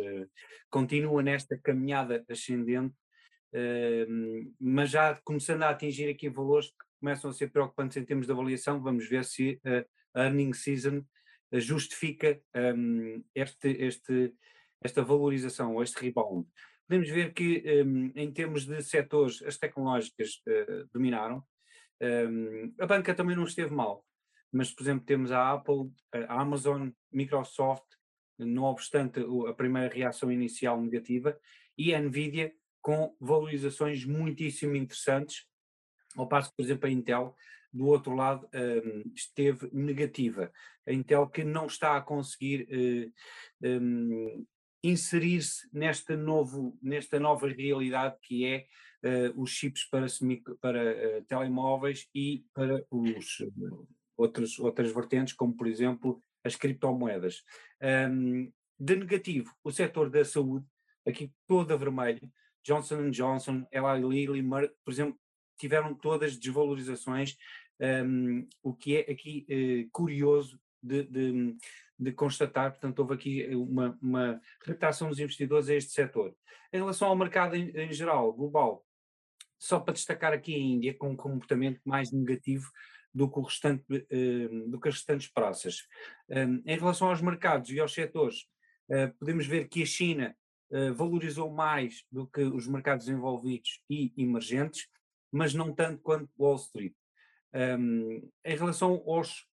continua 0.71 1.23
nesta 1.23 1.59
caminhada 1.59 2.25
ascendente 2.29 2.95
mas 4.61 4.91
já 4.91 5.15
começando 5.25 5.63
a 5.63 5.71
atingir 5.71 6.11
aqui 6.11 6.29
valores 6.29 6.69
que 6.69 6.85
começam 7.01 7.31
a 7.31 7.33
ser 7.33 7.51
preocupantes 7.51 7.97
em 7.97 8.05
termos 8.05 8.27
de 8.27 8.33
avaliação, 8.33 8.83
vamos 8.83 9.09
ver 9.09 9.25
se 9.25 9.59
a 10.15 10.23
earning 10.23 10.53
season 10.53 11.03
justifica 11.53 12.39
um, 12.55 13.25
este, 13.35 13.69
este, 13.69 14.35
esta 14.83 15.03
valorização 15.03 15.75
ou 15.75 15.83
este 15.83 15.99
rebound. 15.99 16.47
Podemos 16.87 17.09
ver 17.09 17.33
que 17.33 17.83
um, 17.83 18.13
em 18.15 18.31
termos 18.31 18.67
de 18.67 18.83
setores 18.83 19.43
as 19.43 19.57
tecnológicas 19.57 20.43
dominaram, 20.93 21.43
a 22.81 22.87
banca 22.87 23.15
também 23.15 23.37
não 23.37 23.45
esteve 23.45 23.75
mal, 23.75 24.05
mas 24.53 24.71
por 24.71 24.83
exemplo 24.83 25.05
temos 25.05 25.33
a 25.33 25.53
Apple, 25.53 25.91
a 26.13 26.41
Amazon, 26.41 26.91
Microsoft, 27.13 27.85
não 28.39 28.65
obstante 28.65 29.21
a 29.49 29.53
primeira 29.53 29.93
reação 29.93 30.31
inicial 30.31 30.81
negativa, 30.81 31.39
e 31.77 31.95
a 31.95 32.01
Nvidia 32.01 32.53
com 32.81 33.15
valorizações 33.21 34.05
muitíssimo 34.05 34.75
interessantes, 34.75 35.47
ao 36.17 36.29
passo 36.29 36.51
que, 36.51 36.57
por 36.57 36.63
exemplo, 36.63 36.89
a 36.89 36.91
Intel, 36.91 37.37
do 37.73 37.87
outro 37.87 38.15
lado, 38.15 38.49
um, 38.55 39.13
esteve 39.15 39.69
negativa. 39.73 40.51
A 40.87 40.93
Intel 40.93 41.29
que 41.29 41.45
não 41.45 41.67
está 41.67 41.97
a 41.97 42.01
conseguir 42.01 42.67
uh, 43.63 43.69
um, 43.69 44.47
inserir-se 44.83 45.69
nesta, 45.73 46.17
novo, 46.17 46.79
nesta 46.83 47.19
nova 47.19 47.49
realidade 47.49 48.17
que 48.23 48.45
é 48.47 48.67
uh, 49.05 49.41
os 49.43 49.51
chips 49.51 49.85
para, 49.85 50.07
para 50.61 50.93
uh, 50.93 51.25
telemóveis 51.25 52.09
e 52.15 52.45
para 52.55 52.85
os 52.91 53.43
outros, 54.17 54.59
outras 54.59 54.93
vertentes, 54.93 55.35
como 55.35 55.57
por 55.57 55.67
exemplo 55.67 56.23
as 56.45 56.57
criptomoedas. 56.57 57.43
Um, 57.83 58.53
de 58.79 58.97
negativo, 58.97 59.53
o 59.65 59.73
setor 59.73 60.09
da 60.09 60.25
saúde, 60.25 60.67
aqui 61.07 61.33
toda 61.47 61.77
vermelha, 61.77 62.21
Johnson 62.63 63.11
Johnson, 63.11 63.67
Eli 63.73 64.01
Lilly, 64.01 64.43
Merck, 64.43 64.75
por 64.85 64.93
exemplo, 64.93 65.19
tiveram 65.59 65.95
todas 65.95 66.37
desvalorizações, 66.37 67.37
um, 67.81 68.47
o 68.63 68.75
que 68.75 68.97
é 68.97 69.01
aqui 69.11 69.47
uh, 69.49 69.91
curioso 69.91 70.61
de, 70.83 71.03
de, 71.05 71.57
de 71.99 72.13
constatar, 72.13 72.71
portanto, 72.71 72.99
houve 73.01 73.15
aqui 73.15 73.47
uma, 73.55 73.99
uma 74.01 74.41
retração 74.65 75.09
dos 75.09 75.19
investidores 75.19 75.69
a 75.69 75.75
este 75.75 75.91
setor. 75.91 76.35
Em 76.73 76.79
relação 76.79 77.09
ao 77.09 77.17
mercado 77.17 77.57
em, 77.57 77.71
em 77.71 77.93
geral, 77.93 78.33
global, 78.33 78.87
só 79.59 79.81
para 79.81 79.95
destacar 79.95 80.33
aqui 80.33 80.55
a 80.55 80.59
Índia 80.59 80.95
com 80.95 81.11
um 81.11 81.17
comportamento 81.17 81.81
mais 81.85 82.13
negativo 82.13 82.71
do 83.13 83.29
que, 83.29 83.39
o 83.39 83.43
restante, 83.43 83.85
uh, 83.91 84.71
do 84.71 84.81
que 84.81 84.89
as 84.89 84.95
restantes 84.95 85.29
praças. 85.29 85.87
Um, 86.29 86.63
em 86.65 86.79
relação 86.79 87.09
aos 87.09 87.21
mercados 87.21 87.71
e 87.71 87.81
aos 87.81 87.93
setores, 87.93 88.43
uh, 88.91 89.13
podemos 89.19 89.47
ver 89.47 89.69
que 89.69 89.83
a 89.83 89.87
China 89.87 90.37
uh, 90.71 90.95
valorizou 90.95 91.51
mais 91.51 92.05
do 92.13 92.27
que 92.27 92.43
os 92.43 92.69
mercados 92.69 93.09
envolvidos 93.09 93.83
e 93.91 94.13
emergentes, 94.17 94.87
mas 95.33 95.53
não 95.53 95.75
tanto 95.75 96.01
quanto 96.01 96.31
Wall 96.39 96.57
Street. 96.57 96.95
Um, 97.53 98.31
em 98.45 98.57
relação 98.57 99.03
aos 99.07 99.47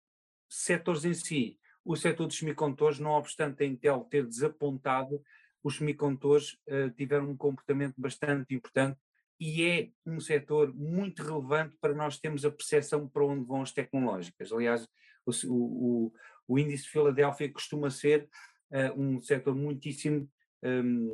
setores 0.50 1.06
em 1.06 1.14
si, 1.14 1.60
o 1.86 1.96
setor 1.96 2.28
dos 2.28 2.38
semicondutores, 2.38 3.00
não 3.00 3.12
obstante 3.12 3.64
a 3.64 3.66
Intel 3.66 4.08
ter 4.10 4.26
desapontado, 4.26 5.22
os 5.64 5.78
semicondutores 5.78 6.54
uh, 6.68 6.90
tiveram 6.96 7.30
um 7.30 7.38
comportamento 7.38 7.96
bastante 7.98 8.54
importante 8.54 9.00
e 9.40 9.64
é 9.64 9.90
um 10.06 10.20
setor 10.20 10.74
muito 10.74 11.24
relevante 11.24 11.76
para 11.80 11.94
nós 11.94 12.20
termos 12.20 12.46
a 12.46 12.52
percepção 12.52 13.08
para 13.08 13.26
onde 13.26 13.46
vão 13.46 13.62
as 13.62 13.72
tecnológicas. 13.72 14.52
Aliás, 14.52 14.88
o, 15.26 15.32
o, 15.48 16.14
o 16.48 16.60
índice 16.60 16.84
de 16.84 16.90
Filadélfia 16.90 17.52
costuma 17.52 17.90
ser 17.90 18.30
uh, 18.72 19.00
um 19.02 19.22
setor 19.22 19.56
muitíssimo 19.56 20.30
um, 20.64 21.12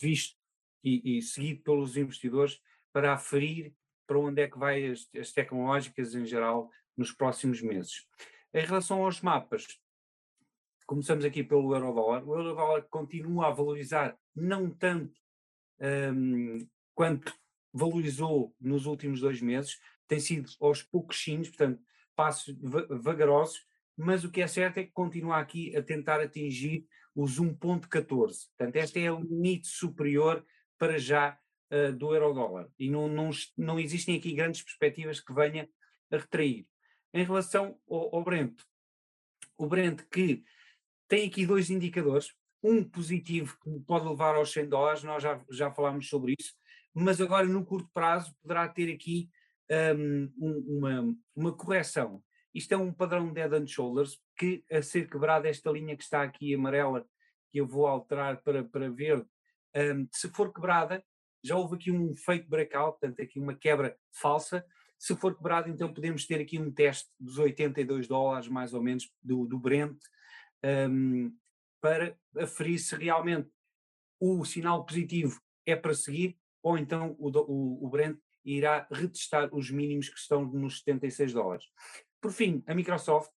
visto 0.00 0.36
e, 0.82 1.18
e, 1.18 1.22
seguido 1.22 1.62
pelos 1.62 1.96
investidores 1.96 2.60
para 2.92 3.12
aferir 3.12 3.74
para 4.06 4.18
onde 4.18 4.40
é 4.40 4.48
que 4.48 4.58
vai 4.58 4.86
as, 4.86 5.08
as 5.14 5.32
tecnológicas 5.32 6.14
em 6.14 6.24
geral 6.24 6.70
nos 6.96 7.12
próximos 7.12 7.60
meses. 7.60 8.06
Em 8.54 8.64
relação 8.64 9.04
aos 9.04 9.20
mapas, 9.20 9.66
começamos 10.86 11.24
aqui 11.24 11.42
pelo 11.42 11.74
euro-dólar. 11.74 12.26
O 12.26 12.34
euro-dólar 12.34 12.82
continua 12.88 13.48
a 13.48 13.50
valorizar 13.50 14.16
não 14.34 14.70
tanto 14.70 15.18
um, 16.14 16.66
quanto 16.94 17.34
valorizou 17.72 18.54
nos 18.60 18.86
últimos 18.86 19.20
dois 19.20 19.42
meses, 19.42 19.78
tem 20.08 20.18
sido 20.18 20.50
aos 20.60 20.82
pouquinhos, 20.82 21.48
portanto, 21.48 21.82
passos 22.14 22.56
vagarosos, 23.02 23.66
mas 23.96 24.24
o 24.24 24.30
que 24.30 24.40
é 24.40 24.46
certo 24.46 24.78
é 24.78 24.84
que 24.84 24.92
continua 24.92 25.38
aqui 25.38 25.76
a 25.76 25.82
tentar 25.82 26.20
atingir 26.20 26.86
os 27.14 27.38
1.14. 27.40 28.06
Portanto, 28.08 28.76
este 28.76 29.00
é 29.00 29.12
o 29.12 29.20
limite 29.20 29.68
superior 29.68 30.44
para 30.78 30.98
já 30.98 31.38
uh, 31.70 31.92
do 31.92 32.14
euro-dólar 32.14 32.68
e 32.78 32.90
não, 32.90 33.08
não, 33.08 33.30
não 33.56 33.80
existem 33.80 34.16
aqui 34.16 34.32
grandes 34.32 34.62
perspectivas 34.62 35.20
que 35.20 35.34
venha 35.34 35.68
a 36.10 36.16
retrair. 36.16 36.66
Em 37.12 37.24
relação 37.24 37.78
ao, 37.88 38.16
ao 38.16 38.24
Brent, 38.24 38.60
o 39.56 39.66
Brent 39.66 40.02
que 40.10 40.44
tem 41.08 41.26
aqui 41.28 41.46
dois 41.46 41.70
indicadores, 41.70 42.32
um 42.62 42.82
positivo 42.82 43.56
que 43.62 43.70
pode 43.80 44.08
levar 44.08 44.34
aos 44.34 44.52
100 44.52 44.68
dólares, 44.68 45.02
nós 45.02 45.22
já, 45.22 45.40
já 45.50 45.70
falámos 45.70 46.08
sobre 46.08 46.34
isso, 46.38 46.52
mas 46.94 47.20
agora 47.20 47.46
no 47.46 47.64
curto 47.64 47.88
prazo 47.92 48.34
poderá 48.42 48.68
ter 48.68 48.92
aqui 48.92 49.28
um, 49.96 50.32
uma, 50.36 51.16
uma 51.34 51.52
correção. 51.52 52.22
Isto 52.54 52.72
é 52.72 52.76
um 52.76 52.92
padrão 52.92 53.28
de 53.28 53.34
Dead 53.34 53.52
and 53.52 53.66
Shoulders 53.66 54.18
que, 54.36 54.64
a 54.70 54.80
ser 54.80 55.08
quebrada 55.08 55.48
esta 55.48 55.70
linha 55.70 55.96
que 55.96 56.02
está 56.02 56.22
aqui 56.22 56.54
amarela, 56.54 57.06
que 57.50 57.60
eu 57.60 57.66
vou 57.66 57.86
alterar 57.86 58.42
para, 58.42 58.64
para 58.64 58.90
verde, 58.90 59.26
um, 59.76 60.08
se 60.10 60.28
for 60.30 60.52
quebrada, 60.52 61.04
já 61.44 61.54
houve 61.54 61.76
aqui 61.76 61.92
um 61.92 62.16
fake 62.16 62.48
breakout, 62.48 62.98
portanto 62.98 63.20
aqui 63.20 63.38
uma 63.38 63.54
quebra 63.54 63.96
falsa, 64.10 64.64
se 64.98 65.14
for 65.14 65.36
quebrado 65.36 65.68
então 65.68 65.92
podemos 65.92 66.26
ter 66.26 66.40
aqui 66.40 66.58
um 66.58 66.72
teste 66.72 67.08
dos 67.20 67.38
82 67.38 68.08
dólares 68.08 68.48
mais 68.48 68.72
ou 68.72 68.82
menos 68.82 69.08
do, 69.22 69.46
do 69.46 69.58
Brent, 69.58 69.98
um, 70.64 71.36
para 71.80 72.18
aferir 72.38 72.78
se 72.78 72.94
realmente 72.96 73.50
o 74.20 74.44
sinal 74.44 74.84
positivo 74.84 75.40
é 75.64 75.76
para 75.76 75.94
seguir 75.94 76.38
ou 76.62 76.76
então 76.76 77.14
o, 77.18 77.28
o, 77.28 77.86
o 77.86 77.88
Brent 77.88 78.18
irá 78.44 78.86
retestar 78.90 79.52
os 79.52 79.70
mínimos 79.70 80.08
que 80.08 80.18
estão 80.18 80.44
nos 80.44 80.78
76 80.78 81.32
dólares. 81.32 81.66
Por 82.20 82.32
fim, 82.32 82.62
a 82.66 82.74
Microsoft, 82.74 83.30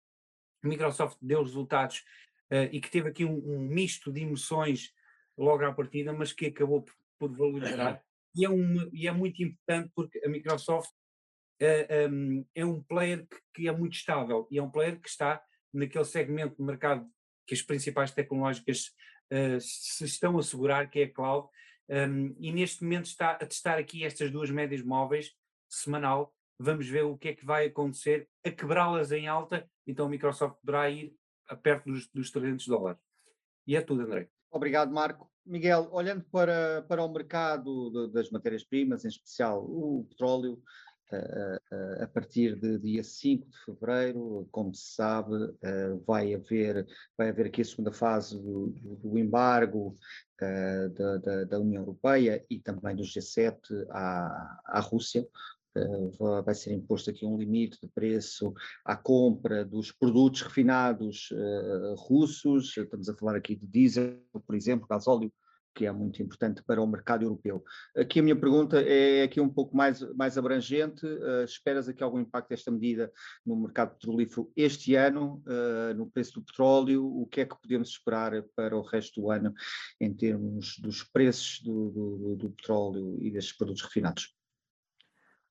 a 0.62 0.68
Microsoft 0.68 1.16
deu 1.20 1.42
resultados 1.42 2.04
uh, 2.52 2.68
e 2.72 2.80
que 2.80 2.90
teve 2.90 3.08
aqui 3.08 3.24
um, 3.24 3.36
um, 3.36 3.60
misto 3.60 4.12
de 4.12 4.22
emoções 4.22 4.92
logo 5.38 5.64
à 5.64 5.72
partida, 5.72 6.12
mas 6.12 6.32
que 6.32 6.46
acabou 6.46 6.82
por, 6.82 6.94
por 7.18 7.36
valorizar. 7.36 8.02
E 8.34 8.44
é, 8.44 8.48
uma, 8.48 8.88
e 8.92 9.06
é 9.06 9.12
muito 9.12 9.42
importante 9.42 9.90
porque 9.94 10.20
a 10.24 10.28
Microsoft 10.28 10.90
uh, 10.90 11.64
eh, 11.88 12.08
um, 12.08 12.44
é 12.54 12.64
um 12.64 12.82
player 12.82 13.26
que, 13.26 13.36
que, 13.54 13.68
é 13.68 13.72
muito 13.72 13.94
estável 13.94 14.46
e 14.50 14.58
é 14.58 14.62
um 14.62 14.70
player 14.70 15.00
que 15.00 15.08
está 15.08 15.42
naquele 15.76 16.04
segmento 16.04 16.56
de 16.56 16.62
mercado 16.62 17.06
que 17.46 17.54
as 17.54 17.62
principais 17.62 18.10
tecnológicas 18.10 18.92
uh, 19.32 19.60
se 19.60 20.04
estão 20.04 20.38
a 20.38 20.42
segurar, 20.42 20.90
que 20.90 21.00
é 21.00 21.04
a 21.04 21.12
cloud, 21.12 21.48
um, 21.88 22.34
e 22.40 22.52
neste 22.52 22.82
momento 22.82 23.06
está 23.06 23.32
a 23.32 23.46
testar 23.46 23.78
aqui 23.78 24.04
estas 24.04 24.30
duas 24.30 24.50
médias 24.50 24.82
móveis 24.82 25.32
semanal. 25.68 26.34
Vamos 26.58 26.88
ver 26.88 27.04
o 27.04 27.16
que 27.16 27.28
é 27.28 27.34
que 27.34 27.44
vai 27.44 27.66
acontecer, 27.66 28.28
a 28.44 28.50
quebrá-las 28.50 29.12
em 29.12 29.28
alta, 29.28 29.68
então 29.86 30.06
a 30.06 30.08
Microsoft 30.08 30.56
poderá 30.60 30.90
ir 30.90 31.14
perto 31.62 31.92
dos, 31.92 32.08
dos 32.08 32.30
300 32.30 32.66
dólares. 32.66 33.00
E 33.66 33.76
é 33.76 33.80
tudo, 33.80 34.02
André. 34.02 34.28
Obrigado, 34.50 34.92
Marco. 34.92 35.30
Miguel, 35.44 35.88
olhando 35.92 36.24
para, 36.24 36.82
para 36.88 37.04
o 37.04 37.12
mercado 37.12 37.90
de, 37.90 38.12
das 38.12 38.30
matérias-primas, 38.30 39.04
em 39.04 39.08
especial 39.08 39.64
o 39.64 40.04
petróleo, 40.08 40.60
a 42.00 42.06
partir 42.08 42.56
de 42.56 42.78
dia 42.78 43.02
5 43.02 43.48
de 43.48 43.58
fevereiro, 43.64 44.48
como 44.50 44.74
se 44.74 44.94
sabe, 44.94 45.54
vai 46.06 46.34
haver, 46.34 46.86
vai 47.16 47.28
haver 47.28 47.46
aqui 47.46 47.62
a 47.62 47.64
segunda 47.64 47.92
fase 47.92 48.36
do, 48.36 48.74
do 49.02 49.18
embargo 49.18 49.94
da, 50.38 51.18
da, 51.18 51.44
da, 51.44 51.60
União 51.60 51.82
Europeia 51.82 52.44
e 52.50 52.58
também 52.58 52.96
do 52.96 53.02
G7 53.02 53.56
à, 53.90 54.60
à 54.64 54.80
Rússia. 54.80 55.26
vai 56.44 56.54
ser 56.54 56.72
imposto 56.72 57.10
aqui 57.10 57.24
um 57.24 57.38
limite 57.38 57.78
de 57.80 57.88
preço 57.88 58.52
à 58.84 58.96
compra 58.96 59.64
dos 59.64 59.92
produtos 59.92 60.42
refinados 60.42 61.28
russos, 61.98 62.76
estamos 62.76 63.08
a 63.08 63.16
falar 63.16 63.36
aqui 63.36 63.54
de 63.54 63.66
diesel, 63.66 64.18
por 64.46 64.56
exemplo, 64.56 64.88
gasóleo, 64.88 65.32
que 65.76 65.84
é 65.84 65.92
muito 65.92 66.22
importante 66.22 66.62
para 66.62 66.80
o 66.80 66.86
mercado 66.86 67.22
europeu. 67.22 67.62
Aqui 67.94 68.20
a 68.20 68.22
minha 68.22 68.34
pergunta 68.34 68.80
é 68.80 69.24
aqui 69.24 69.42
um 69.42 69.48
pouco 69.48 69.76
mais, 69.76 70.00
mais 70.14 70.38
abrangente. 70.38 71.04
Uh, 71.04 71.44
esperas 71.44 71.86
aqui 71.86 72.02
algum 72.02 72.18
impacto 72.18 72.48
desta 72.48 72.70
medida 72.70 73.12
no 73.44 73.54
mercado 73.54 73.92
petrolífero 73.92 74.50
este 74.56 74.94
ano, 74.94 75.42
uh, 75.46 75.94
no 75.94 76.10
preço 76.10 76.32
do 76.32 76.42
petróleo? 76.42 77.04
O 77.04 77.26
que 77.26 77.42
é 77.42 77.44
que 77.44 77.60
podemos 77.60 77.90
esperar 77.90 78.42
para 78.56 78.74
o 78.74 78.80
resto 78.80 79.20
do 79.20 79.30
ano 79.30 79.52
em 80.00 80.14
termos 80.14 80.78
dos 80.78 81.02
preços 81.04 81.60
do, 81.60 81.90
do, 81.90 82.36
do 82.36 82.50
petróleo 82.50 83.18
e 83.20 83.30
destes 83.30 83.54
produtos 83.54 83.82
refinados? 83.82 84.34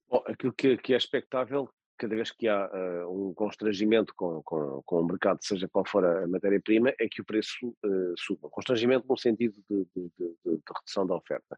Bom, 0.10 0.24
aquilo 0.26 0.54
que, 0.54 0.76
que 0.78 0.94
é 0.96 0.98
expectável 0.98 1.70
cada 1.98 2.16
vez 2.16 2.32
que 2.32 2.48
há 2.48 2.70
uh, 2.70 3.30
um 3.30 3.34
constrangimento 3.34 4.14
com, 4.16 4.42
com, 4.44 4.82
com, 4.86 5.02
o 5.02 5.06
mercado, 5.06 5.40
seja 5.42 5.68
qual 5.68 5.86
for 5.86 6.06
a 6.06 6.28
matéria-prima, 6.28 6.94
é 7.00 7.08
que 7.08 7.22
o 7.22 7.26
preço 7.26 7.68
uh, 7.68 8.14
suba. 8.18 8.50
Constrangimento 8.50 9.06
no 9.08 9.18
sentido 9.18 9.56
de, 9.70 9.86
de, 9.96 10.12
de, 10.18 10.36
de 10.46 10.62
redução 10.74 11.06
da 11.06 11.16
oferta. 11.16 11.58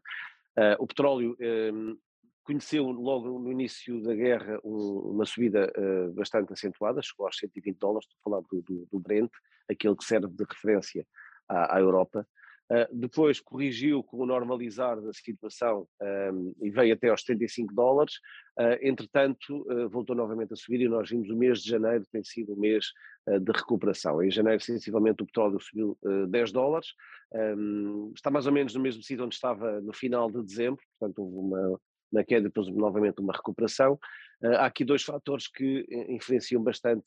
Uh, 0.56 0.82
o 0.82 0.86
petróleo 0.86 1.36
um, 1.72 1.96
conheceu 2.44 2.84
logo 2.90 3.38
no 3.38 3.52
início 3.52 4.02
da 4.02 4.14
guerra 4.14 4.58
um, 4.64 5.12
uma 5.12 5.26
subida 5.26 5.70
bastante 6.14 6.52
acentuada, 6.52 7.02
chegou 7.02 7.26
aos 7.26 7.36
120 7.36 7.76
dólares, 7.76 8.06
estou 8.06 8.18
a 8.18 8.24
falar 8.24 8.48
do, 8.50 8.62
do, 8.62 8.88
do 8.90 8.98
Brent, 8.98 9.30
aquele 9.68 9.94
que 9.94 10.04
serve 10.04 10.28
de 10.28 10.44
referência 10.44 11.06
à, 11.46 11.76
à 11.76 11.80
Europa. 11.80 12.26
Uh, 12.70 12.86
depois 12.94 13.40
corrigiu 13.40 14.02
com 14.02 14.18
o 14.18 14.26
normalizar 14.26 15.00
da 15.00 15.10
situação 15.12 15.88
um, 16.32 16.54
e 16.60 16.70
veio 16.70 16.92
até 16.92 17.08
aos 17.08 17.22
75 17.22 17.74
dólares. 17.74 18.14
Uh, 18.58 18.76
entretanto, 18.82 19.64
uh, 19.72 19.88
voltou 19.88 20.14
novamente 20.14 20.52
a 20.52 20.56
subir 20.56 20.82
e 20.82 20.88
nós 20.88 21.08
vimos 21.08 21.30
o 21.30 21.36
mês 21.36 21.62
de 21.62 21.70
janeiro 21.70 22.04
tem 22.12 22.22
sido 22.22 22.52
um 22.52 22.60
mês 22.60 22.86
de 23.26 23.52
recuperação. 23.52 24.22
Em 24.22 24.30
janeiro, 24.30 24.62
sensivelmente, 24.62 25.22
o 25.22 25.26
petróleo 25.26 25.60
subiu 25.60 25.98
10 26.30 26.50
dólares. 26.50 26.88
Um, 27.34 28.12
está 28.14 28.30
mais 28.30 28.46
ou 28.46 28.52
menos 28.52 28.74
no 28.74 28.80
mesmo 28.80 29.02
sítio 29.02 29.24
onde 29.24 29.34
estava 29.34 29.82
no 29.82 29.92
final 29.92 30.30
de 30.30 30.42
dezembro, 30.42 30.80
portanto, 30.98 31.18
houve 31.18 31.36
uma, 31.36 31.80
na 32.10 32.24
queda 32.24 32.44
depois 32.44 32.68
novamente 32.68 33.20
uma 33.20 33.34
recuperação. 33.34 33.98
Há 34.42 34.64
aqui 34.64 34.82
dois 34.82 35.02
fatores 35.02 35.46
que 35.46 35.84
influenciam 36.08 36.62
bastante 36.62 37.04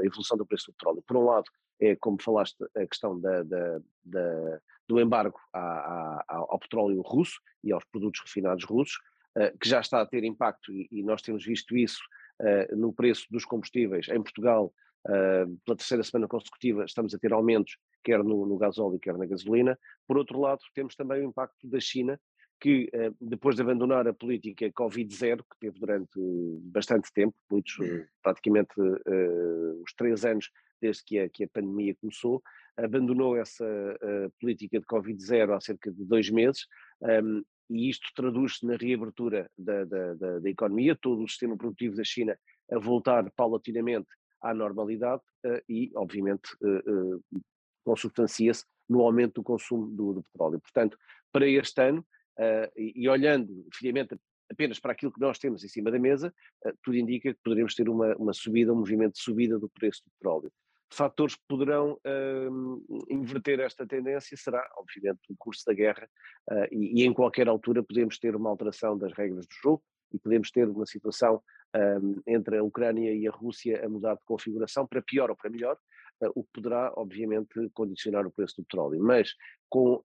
a 0.00 0.06
evolução 0.06 0.36
do 0.36 0.44
preço 0.44 0.66
do 0.66 0.74
petróleo. 0.74 1.04
Por 1.06 1.16
um 1.16 1.24
lado, 1.24 1.46
é, 1.80 1.94
como 1.96 2.20
falaste, 2.20 2.56
a 2.76 2.86
questão 2.86 3.20
da, 3.20 3.42
da, 3.42 3.80
da 4.04 4.60
do 4.88 5.00
embargo 5.00 5.38
à, 5.52 5.60
à, 5.60 6.24
ao 6.28 6.58
petróleo 6.58 7.00
russo 7.02 7.40
e 7.62 7.72
aos 7.72 7.84
produtos 7.84 8.20
refinados 8.20 8.64
russos, 8.64 8.96
uh, 9.36 9.56
que 9.58 9.68
já 9.68 9.80
está 9.80 10.00
a 10.00 10.06
ter 10.06 10.24
impacto, 10.24 10.72
e, 10.72 10.88
e 10.90 11.02
nós 11.02 11.22
temos 11.22 11.44
visto 11.44 11.76
isso 11.76 12.00
uh, 12.40 12.76
no 12.76 12.92
preço 12.92 13.26
dos 13.30 13.44
combustíveis. 13.44 14.08
Em 14.08 14.22
Portugal, 14.22 14.72
uh, 15.06 15.56
pela 15.64 15.76
terceira 15.76 16.02
semana 16.02 16.28
consecutiva, 16.28 16.84
estamos 16.84 17.14
a 17.14 17.18
ter 17.18 17.32
aumentos, 17.32 17.76
quer 18.04 18.22
no, 18.22 18.46
no 18.46 18.56
gasóleo, 18.56 19.00
quer 19.00 19.16
na 19.18 19.26
gasolina. 19.26 19.78
Por 20.06 20.16
outro 20.16 20.40
lado, 20.40 20.60
temos 20.74 20.94
também 20.94 21.20
o 21.20 21.28
impacto 21.28 21.68
da 21.68 21.80
China, 21.80 22.20
que 22.58 22.90
depois 23.20 23.54
de 23.54 23.60
abandonar 23.60 24.08
a 24.08 24.14
política 24.14 24.72
Covid-0, 24.72 25.42
que 25.42 25.58
teve 25.60 25.78
durante 25.78 26.18
bastante 26.62 27.12
tempo, 27.12 27.36
muitos, 27.50 27.76
praticamente 28.22 28.70
os 29.84 29.92
três 29.94 30.24
anos 30.24 30.50
desde 30.80 31.04
que 31.04 31.18
a, 31.18 31.28
que 31.28 31.44
a 31.44 31.48
pandemia 31.48 31.94
começou, 32.00 32.42
abandonou 32.76 33.36
essa 33.36 33.64
uh, 33.64 34.30
política 34.38 34.78
de 34.78 34.86
Covid-0 34.86 35.54
há 35.54 35.60
cerca 35.60 35.90
de 35.90 36.04
dois 36.04 36.28
meses, 36.30 36.66
um, 37.00 37.42
e 37.70 37.88
isto 37.88 38.08
traduz-se 38.14 38.64
na 38.64 38.76
reabertura 38.76 39.50
da, 39.58 39.84
da, 39.84 40.14
da, 40.14 40.38
da, 40.38 40.50
economia, 40.50 40.94
todo 40.94 41.24
o 41.24 41.28
sistema 41.28 41.56
produtivo 41.56 41.96
da 41.96 42.04
China 42.04 42.38
a 42.70 42.78
voltar 42.78 43.28
paulatinamente 43.32 44.06
à 44.40 44.54
normalidade 44.54 45.22
uh, 45.44 45.60
e, 45.68 45.90
obviamente, 45.96 46.52
uh, 46.62 47.22
consubstancia-se 47.84 48.64
no 48.88 49.00
aumento 49.00 49.34
do 49.34 49.42
consumo 49.42 49.86
do, 49.88 50.14
do, 50.14 50.22
petróleo. 50.22 50.60
Portanto, 50.60 50.96
para 51.32 51.48
este 51.48 51.82
ano, 51.82 52.06
e, 52.76 52.92
e, 52.94 53.08
olhando 53.08 53.66
friamente 53.72 54.16
apenas 54.50 54.78
para 54.78 54.92
aquilo 54.92 55.10
que 55.10 55.20
nós 55.20 55.38
temos 55.38 55.64
em 55.64 55.68
cima 55.68 55.90
da 55.90 55.98
mesa, 55.98 56.32
tudo 56.82 56.96
indica 56.96 57.32
que 57.32 57.40
poderemos 57.42 57.74
ter 57.74 57.88
uma, 57.88 58.14
uma 58.16 58.32
subida, 58.32 58.72
um 58.72 58.76
movimento 58.76 59.14
de 59.14 59.22
subida 59.22 59.58
do 59.58 59.68
preço 59.68 60.02
do 60.04 60.10
petróleo 60.12 60.52
fatores 60.92 61.34
que 61.34 61.42
poderão 61.48 61.92
uh, 61.92 63.04
inverter 63.10 63.60
esta 63.60 63.86
tendência 63.86 64.36
será, 64.36 64.66
obviamente, 64.76 65.20
o 65.30 65.36
curso 65.36 65.64
da 65.66 65.74
guerra 65.74 66.08
uh, 66.50 66.66
e, 66.70 67.02
e, 67.02 67.06
em 67.06 67.12
qualquer 67.12 67.48
altura 67.48 67.82
podemos 67.82 68.18
ter 68.18 68.36
uma 68.36 68.50
alteração 68.50 68.96
das 68.96 69.12
regras 69.12 69.46
do 69.46 69.54
jogo 69.62 69.82
e 70.12 70.18
podemos 70.18 70.50
ter 70.50 70.68
uma 70.68 70.86
situação 70.86 71.42
um, 71.74 72.22
entre 72.26 72.58
a 72.58 72.62
Ucrânia 72.62 73.12
e 73.12 73.26
a 73.26 73.30
Rússia 73.30 73.84
a 73.84 73.88
mudar 73.88 74.14
de 74.14 74.24
configuração 74.24 74.86
para 74.86 75.02
pior 75.02 75.30
ou 75.30 75.36
para 75.36 75.50
melhor, 75.50 75.76
uh, 76.22 76.30
o 76.34 76.44
que 76.44 76.50
poderá, 76.54 76.92
obviamente, 76.96 77.68
condicionar 77.74 78.24
o 78.24 78.30
preço 78.30 78.56
do 78.56 78.64
petróleo. 78.64 79.02
Mas 79.02 79.34
com 79.68 80.00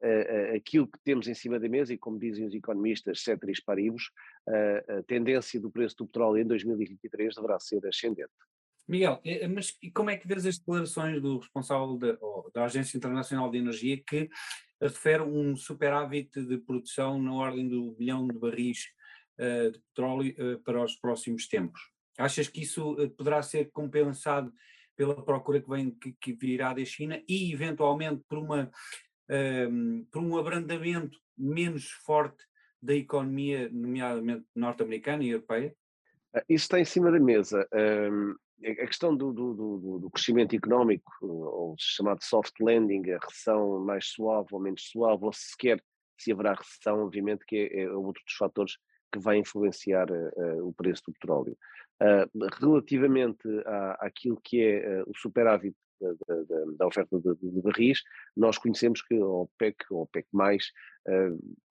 aquilo 0.56 0.88
que 0.88 0.98
temos 1.06 1.28
em 1.28 1.36
cima 1.36 1.60
da 1.60 1.70
mesa 1.70 1.94
e, 1.94 1.98
como 1.98 2.18
dizem 2.18 2.48
os 2.48 2.56
economistas, 2.56 3.22
ceteris 3.22 3.64
paribus, 3.64 4.10
a 4.50 5.04
tendência 5.04 5.62
do 5.62 5.70
preço 5.70 5.98
do 5.98 6.08
petróleo 6.08 6.42
em 6.42 6.48
2023 6.48 7.36
deverá 7.36 7.60
ser 7.60 7.86
ascendente. 7.86 8.34
Miguel, 8.88 9.20
eh, 9.24 9.48
mas 9.48 9.78
como 9.94 10.10
é 10.10 10.18
que 10.18 10.28
vês 10.28 10.46
as 10.46 10.58
declarações 10.58 11.22
do 11.22 11.38
responsável 11.38 11.98
de, 11.98 12.18
da 12.54 12.66
Agência 12.66 12.98
Internacional 12.98 13.50
de 13.50 13.58
Energia 13.58 14.02
que 14.06 14.30
refere 14.82 15.24
um 15.24 15.56
superávit 15.56 16.42
de 16.42 16.58
produção 16.58 17.22
na 17.22 17.34
ordem 17.34 17.68
do 17.68 17.92
bilhão 17.92 18.28
de 18.28 18.38
barris 18.38 18.86
uh, 19.40 19.72
de 19.72 19.80
petróleo 19.80 20.36
uh, 20.38 20.60
para 20.64 20.84
os 20.84 20.96
próximos 20.96 21.48
tempos? 21.48 21.82
Achas 22.18 22.48
que 22.48 22.62
isso 22.62 22.96
poderá 23.18 23.42
ser 23.42 23.72
compensado 23.72 24.52
pela 24.96 25.24
procura 25.24 25.62
que, 25.62 25.70
vem, 25.70 25.92
que, 25.92 26.14
que 26.20 26.34
virá 26.34 26.74
da 26.74 26.84
China 26.84 27.22
e 27.28 27.52
eventualmente 27.54 28.22
por, 28.28 28.38
uma, 28.38 28.70
ehm, 29.30 30.04
por 30.12 30.22
um 30.22 30.38
abrandamento 30.38 31.18
menos 31.38 31.90
forte 32.06 32.44
da 32.82 32.94
economia, 32.94 33.70
nomeadamente 33.72 34.46
norte-americana 34.56 35.24
e 35.24 35.30
europeia? 35.30 35.76
Ah, 36.34 36.44
isso 36.50 36.66
está 36.66 36.80
em 36.80 36.86
cima 36.86 37.12
da 37.12 37.20
mesa. 37.20 37.68
Um, 37.74 38.36
a 38.66 38.88
questão 38.88 39.16
do, 39.16 39.32
do, 39.34 39.54
do, 39.54 40.00
do, 40.00 40.10
crescimento 40.10 40.56
económico, 40.56 41.12
ou 41.22 41.76
chamado 41.78 42.24
soft 42.24 42.54
landing, 42.60 43.12
a 43.12 43.18
recessão 43.18 43.80
mais 43.80 44.08
suave 44.08 44.48
ou 44.52 44.60
menos 44.60 44.84
suave, 44.90 45.26
ou 45.26 45.34
sequer 45.34 45.84
se 46.18 46.32
haverá 46.32 46.54
recessão, 46.54 47.04
obviamente 47.04 47.46
que 47.46 47.56
é, 47.56 47.82
é 47.82 47.92
outro 47.92 48.22
dos 48.26 48.36
fatores 48.36 48.78
que 49.12 49.20
vai 49.20 49.38
influenciar 49.38 50.10
uh, 50.10 50.68
o 50.68 50.74
preço 50.74 51.04
do 51.08 51.14
petróleo. 51.14 51.58
Uh, 52.02 52.48
relativamente 52.60 53.48
à, 53.66 54.08
àquilo 54.08 54.40
que 54.42 54.62
é 54.62 55.02
uh, 55.02 55.10
o 55.10 55.18
superávit 55.18 55.76
da, 56.00 56.36
da, 56.36 56.66
da 56.78 56.88
oferta 56.88 57.20
de, 57.20 57.36
de, 57.36 57.62
barris, 57.62 58.02
nós 58.36 58.58
conhecemos 58.58 59.04
que 59.04 59.14
a 59.16 59.26
OPEC, 59.26 59.86
a 59.92 59.96
OPEC+, 59.96 60.28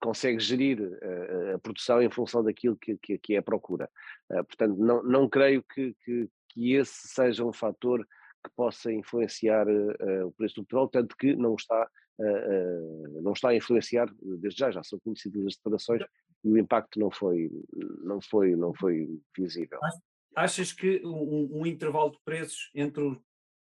consegue 0.01 0.39
gerir 0.39 0.79
a 1.53 1.59
produção 1.59 2.01
em 2.01 2.09
função 2.09 2.41
daquilo 2.41 2.77
que, 2.77 2.97
que, 2.97 3.17
que 3.17 3.35
é 3.35 3.39
a 3.39 3.43
procura. 3.43 3.89
portanto, 4.29 4.77
não, 4.77 5.03
não 5.03 5.27
creio 5.27 5.61
que, 5.63 5.93
que, 6.05 6.29
que 6.53 6.73
esse 6.73 7.07
seja 7.07 7.45
um 7.45 7.53
fator 7.53 8.05
que 8.43 8.49
possa 8.55 8.91
influenciar 8.91 9.67
uh, 9.67 10.27
o 10.27 10.31
preço 10.31 10.55
do 10.55 10.63
petróleo, 10.63 10.89
tanto 10.89 11.15
que 11.15 11.35
não 11.35 11.55
está, 11.55 11.89
uh, 12.19 13.21
não 13.21 13.33
está 13.33 13.49
a 13.49 13.55
influenciar 13.55 14.07
desde 14.21 14.59
já, 14.59 14.71
já 14.71 14.83
são 14.83 14.99
conhecidas 14.99 15.45
as 15.45 15.55
declarações 15.55 16.03
e 16.43 16.49
o 16.49 16.57
impacto 16.57 16.99
não 16.99 17.11
foi, 17.11 17.51
não 18.03 18.19
foi, 18.21 18.55
não 18.55 18.73
foi 18.73 19.07
visível. 19.37 19.79
Achas 20.35 20.73
que 20.73 21.01
um, 21.05 21.59
um 21.59 21.65
intervalo 21.65 22.11
de 22.11 22.19
preços 22.23 22.71
entre 22.73 23.03
os 23.03 23.17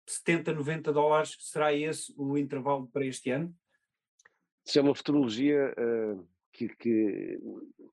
70 0.07 0.53
e 0.53 0.55
90 0.55 0.92
dólares 0.92 1.37
será 1.40 1.72
esse 1.72 2.14
o 2.16 2.38
intervalo 2.38 2.87
para 2.88 3.05
este 3.05 3.31
ano? 3.31 3.55
Isso 4.64 4.79
é 4.79 4.83
uma 4.83 4.94
futurologia 4.94 5.74
que, 6.53 6.68
que 6.77 7.40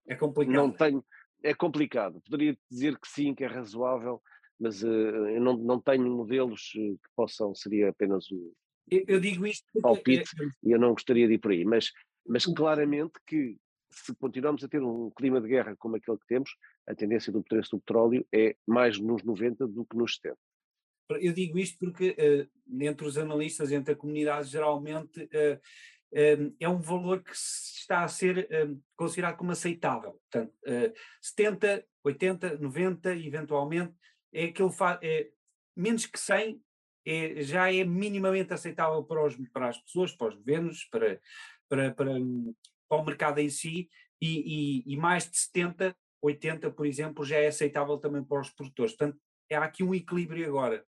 é 0.07 0.15
complicado. 0.15 0.55
não 0.55 0.71
tenho, 0.71 1.03
é 1.43 1.53
complicado. 1.53 2.21
Poderia 2.21 2.57
dizer 2.69 2.97
que 2.99 3.07
sim, 3.07 3.33
que 3.33 3.43
é 3.43 3.47
razoável, 3.47 4.21
mas 4.59 4.83
uh, 4.83 4.87
eu 4.87 5.41
não, 5.41 5.57
não 5.57 5.79
tenho 5.79 6.09
modelos 6.09 6.71
eh, 6.75 6.95
que 6.95 7.09
possam, 7.15 7.53
seria 7.53 7.89
apenas 7.89 8.29
o 8.31 8.53
eu, 8.89 9.03
eu 9.07 9.19
digo 9.19 9.47
isto 9.47 9.65
é 9.75 9.81
palpite 9.81 10.29
é... 10.41 10.45
e 10.63 10.71
eu 10.71 10.79
não 10.79 10.93
gostaria 10.93 11.27
de 11.27 11.33
ir 11.33 11.39
por 11.39 11.51
aí, 11.51 11.65
mas, 11.65 11.91
mas 12.25 12.45
claramente 12.45 13.13
que 13.25 13.57
se 13.91 14.13
continuarmos 14.15 14.63
a 14.63 14.67
ter 14.67 14.83
um 14.83 15.09
clima 15.11 15.39
de 15.39 15.47
guerra 15.47 15.75
como 15.77 15.95
aquele 15.95 16.17
que 16.17 16.27
temos, 16.27 16.51
a 16.87 16.93
tendência 16.93 17.31
do 17.31 17.43
preço 17.43 17.71
do 17.71 17.79
petróleo 17.79 18.25
é 18.31 18.55
mais 18.67 18.99
nos 18.99 19.23
90 19.23 19.67
do 19.67 19.85
que 19.85 19.95
nos 19.95 20.15
70. 20.15 20.37
Eu 21.21 21.33
digo 21.33 21.57
isto 21.57 21.77
porque 21.79 22.09
uh, 22.11 22.83
entre 22.83 23.07
os 23.07 23.17
analistas, 23.17 23.71
entre 23.71 23.93
a 23.93 23.95
comunidade, 23.95 24.49
geralmente 24.49 25.21
uh, 25.21 25.55
uh, 25.57 26.55
é 26.59 26.67
um 26.67 26.79
valor 26.79 27.23
que 27.23 27.31
está 27.31 28.03
a 28.03 28.07
ser 28.07 28.49
considerado 28.95 29.37
como 29.37 29.51
aceitável. 29.51 30.19
Portanto, 30.29 30.53
70, 31.21 31.85
80, 32.03 32.57
90, 32.57 33.15
eventualmente, 33.15 33.93
é 34.35 34.45
aquele 34.45 34.69
é, 35.01 35.29
menos 35.75 36.05
que 36.05 36.19
100 36.19 36.61
é, 37.05 37.41
já 37.41 37.71
é 37.71 37.83
minimamente 37.85 38.53
aceitável 38.53 39.03
para, 39.03 39.25
os, 39.25 39.35
para 39.49 39.69
as 39.69 39.77
pessoas, 39.77 40.11
para 40.11 40.27
os 40.27 40.35
governos, 40.35 40.83
para, 40.85 41.21
para, 41.69 41.93
para, 41.93 42.11
para 42.89 42.97
o 42.97 43.05
mercado 43.05 43.39
em 43.39 43.49
si, 43.49 43.89
e, 44.21 44.83
e, 44.87 44.93
e, 44.93 44.97
mais 44.97 45.29
de 45.29 45.37
70, 45.37 45.95
80, 46.21 46.71
por 46.71 46.85
exemplo, 46.85 47.23
já 47.23 47.37
é 47.37 47.47
aceitável 47.47 47.97
também 47.97 48.23
para 48.23 48.41
os 48.41 48.49
produtores. 48.49 48.93
Portanto, 48.95 49.19
há 49.51 49.63
aqui 49.63 49.83
um 49.83 49.93
equilíbrio 49.93 50.47
agora. 50.47 50.85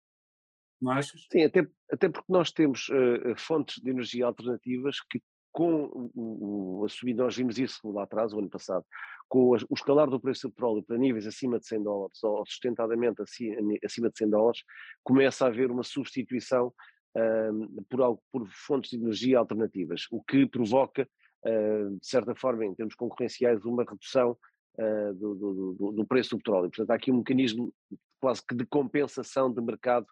Não 0.81 0.93
achas? 0.93 1.27
Sim, 1.31 1.45
até, 1.45 1.67
até 1.91 2.09
porque 2.09 2.33
nós 2.33 2.53
temos 2.53 2.89
uh, 2.89 3.35
fontes 3.37 3.83
de 3.83 3.91
energia 3.91 4.27
alternativas 4.27 5.01
que 5.01 5.21
com 5.55 5.85
o, 5.85 6.81
o, 6.81 6.85
a 6.85 6.89
subida, 6.89 7.23
nós 7.23 7.37
vimos 7.37 7.59
isso 7.59 7.89
lá 7.93 8.03
atrás, 8.03 8.33
o 8.33 8.41
ano 8.41 8.51
passado, 8.51 8.85
com 9.29 9.51
o 9.51 9.75
escalar 9.75 10.11
do 10.11 10.19
preço 10.19 10.49
do 10.49 10.53
petróleo 10.53 10.83
para 10.83 10.99
níveis 10.99 11.29
acima 11.29 11.61
de 11.61 11.67
100 11.67 11.83
dólares 11.85 12.23
ou 12.25 12.45
sustentadamente 12.45 13.23
acima 13.23 14.11
de 14.11 14.19
100 14.19 14.31
dólares, 14.31 14.63
começa 15.05 15.45
a 15.45 15.49
haver 15.49 15.71
uma 15.71 15.85
substituição 15.85 16.75
um, 17.17 17.85
por, 17.89 18.19
por 18.33 18.49
fontes 18.49 18.91
de 18.91 18.97
energia 18.97 19.39
alternativas, 19.39 20.07
o 20.11 20.21
que 20.21 20.45
provoca, 20.45 21.09
uh, 21.47 21.91
de 22.01 22.07
certa 22.07 22.35
forma, 22.35 22.67
em 22.67 22.75
termos 22.75 22.97
concorrenciais, 22.97 23.65
uma 23.65 23.85
redução 23.85 24.37
uh, 24.77 25.15
do, 25.15 25.35
do, 25.37 25.93
do, 25.93 26.05
preço 26.05 26.31
do 26.31 26.39
petróleo. 26.39 26.69
Portanto, 26.69 26.91
há 26.91 26.95
aqui 26.97 27.13
um 27.13 27.19
mecanismo 27.19 27.73
quase 28.21 28.45
que 28.45 28.57
de 28.57 28.67
compensação 28.67 29.53
de 29.53 29.63
mercado 29.63 30.07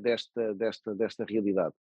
desta, 0.00 0.54
desta, 0.54 0.94
desta 0.94 1.24
realidade 1.24 1.74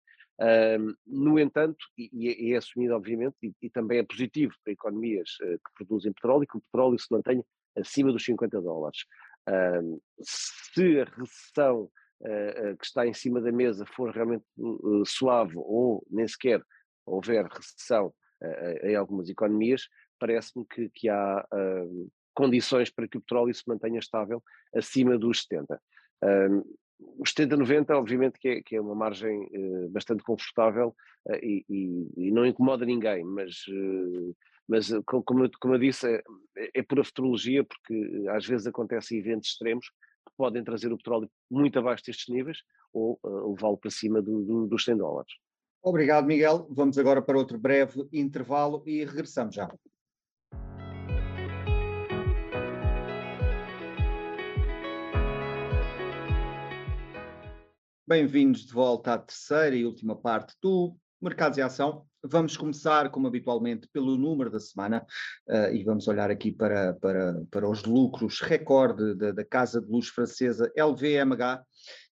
no 1.06 1.40
entanto, 1.40 1.78
e, 1.98 2.10
e, 2.14 2.54
é 2.54 2.58
assumido 2.58 2.96
obviamente, 2.96 3.36
e, 3.42 3.54
e, 3.62 3.70
também 3.70 4.00
é 4.00 4.04
positivo 4.04 4.54
para 4.64 4.74
economias 4.74 5.32
uh, 5.42 5.58
que 5.58 5.74
produzem 5.76 6.14
petróleo, 6.14 6.48
que 6.48 6.58
o 6.58 6.62
petróleo 6.62 7.00
se 7.00 7.08
mantenha 7.12 7.44
acima 7.76 8.12
dos 8.12 8.24
50 8.24 8.62
dólares. 8.62 9.00
se 10.22 11.00
a 11.00 11.06
recessão 11.06 11.90
uh, 12.22 12.78
que 12.78 12.86
está 12.86 13.08
em 13.08 13.14
cima 13.14 13.42
da 13.42 13.52
mesa 13.52 13.86
for 13.86 14.12
realmente 14.12 14.46
suave 15.06 15.54
ou 15.56 16.06
nem 16.10 16.28
sequer 16.28 16.62
houver 17.06 17.46
recessão 17.46 18.14
em 18.84 18.96
algumas 18.96 19.30
economias, 19.30 19.88
parece-me 20.20 20.64
que, 20.66 20.90
que, 20.94 21.10
há 21.10 21.44
condições 22.36 22.92
para 22.92 23.08
que 23.08 23.18
o 23.18 23.22
petróleo 23.22 23.54
se 23.56 23.64
mantenha 23.66 23.98
estável 23.98 24.44
acima 24.76 25.18
dos 25.18 25.42
70 25.42 25.82
os 27.00 27.34
70-90, 27.34 27.92
obviamente, 27.92 28.40
que 28.40 28.48
é, 28.48 28.62
que 28.62 28.76
é, 28.76 28.82
uma 28.82 28.96
margem 28.96 29.44
uh, 29.44 29.90
bastante 29.90 30.24
confortável 30.24 30.96
uh, 31.28 31.36
e, 31.44 31.66
e, 32.18 32.32
não 32.32 32.46
incomoda 32.46 32.86
ninguém, 32.86 33.24
mas, 33.24 33.66
uh, 33.68 34.36
mas 34.68 34.90
como, 35.06 35.50
como, 35.60 35.76
eu 35.76 35.80
disse, 35.80 36.08
é, 36.08 36.24
é 36.76 36.84
pura 36.84 37.04
futurologia, 37.04 37.64
porque 37.64 38.26
às 38.30 38.46
vezes 38.46 38.68
acontecem 38.68 39.20
eventos 39.20 39.50
extremos 39.50 39.88
que 39.88 40.34
podem 40.36 40.64
trazer 40.64 40.92
o 40.92 40.98
petróleo 40.98 41.30
muito 41.50 41.78
abaixo 41.80 42.04
destes 42.06 42.34
níveis 42.34 42.58
ou 42.94 43.20
levá-lo 43.24 43.78
para 43.78 43.92
cima 43.92 44.22
do, 44.22 44.44
do, 44.44 44.68
dos 44.68 44.84
100 44.84 44.98
dólares. 44.98 45.32
Obrigado, 45.84 46.26
Miguel. 46.26 46.68
Vamos 46.72 46.98
agora 46.98 47.22
para 47.22 47.38
outro 47.38 47.58
breve 47.58 48.08
intervalo 48.12 48.84
e 48.86 49.06
regressamos 49.06 49.56
já. 49.56 49.70
Bem-vindos 58.10 58.66
de 58.66 58.72
volta 58.72 59.16
à 59.16 59.18
terceira 59.18 59.76
e 59.76 59.84
última 59.84 60.16
parte 60.16 60.56
do 60.62 60.96
Mercados 61.22 61.58
em 61.58 61.62
Ação. 61.62 62.06
Vamos 62.24 62.56
começar, 62.56 63.12
como 63.12 63.28
habitualmente, 63.28 63.86
pelo 63.92 64.16
número 64.16 64.50
da 64.50 64.62
semana 64.62 65.06
uh, 65.50 65.76
e 65.76 65.84
vamos 65.84 66.08
olhar 66.08 66.32
aqui 66.32 66.50
para, 66.50 66.94
para, 66.94 67.44
para 67.52 67.70
os 67.70 67.84
lucros 67.84 68.40
recorde 68.40 69.14
da, 69.14 69.34
da 69.34 69.44
Casa 69.44 69.82
de 69.82 69.92
Luz 69.92 70.08
francesa 70.08 70.72
LVMH, 70.78 71.62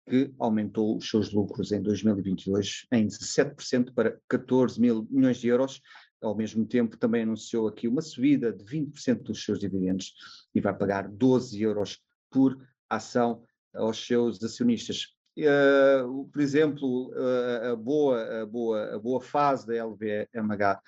que 0.09 0.33
aumentou 0.39 0.97
os 0.97 1.11
seus 1.11 1.31
lucros 1.31 1.73
em 1.73 1.83
2022 1.83 2.87
em 2.91 3.07
17% 3.07 3.93
para 3.93 4.19
14 4.31 4.81
mil 4.81 5.07
milhões 5.11 5.37
de 5.37 5.49
euros. 5.49 5.83
Ao 6.23 6.35
mesmo 6.35 6.65
tempo, 6.65 6.97
também 6.97 7.25
anunciou 7.25 7.69
aqui 7.69 7.87
uma 7.87 8.01
subida 8.01 8.51
de 8.51 8.65
20% 8.65 9.25
dos 9.25 9.45
seus 9.45 9.59
dividendos 9.59 10.15
e 10.55 10.61
vai 10.63 10.75
pagar 10.75 11.07
12 11.07 11.61
euros 11.61 12.01
por 12.31 12.57
ação 12.89 13.43
aos 13.75 14.07
seus 14.07 14.43
acionistas. 14.43 15.21
Uh, 15.39 16.29
por 16.31 16.43
exemplo, 16.43 17.11
uh, 17.11 17.73
a, 17.73 17.77
boa, 17.77 18.43
a, 18.43 18.47
boa, 18.47 18.95
a 18.95 18.99
boa 18.99 19.21
fase 19.21 19.67
da 19.67 19.83
LVMH 19.83 20.81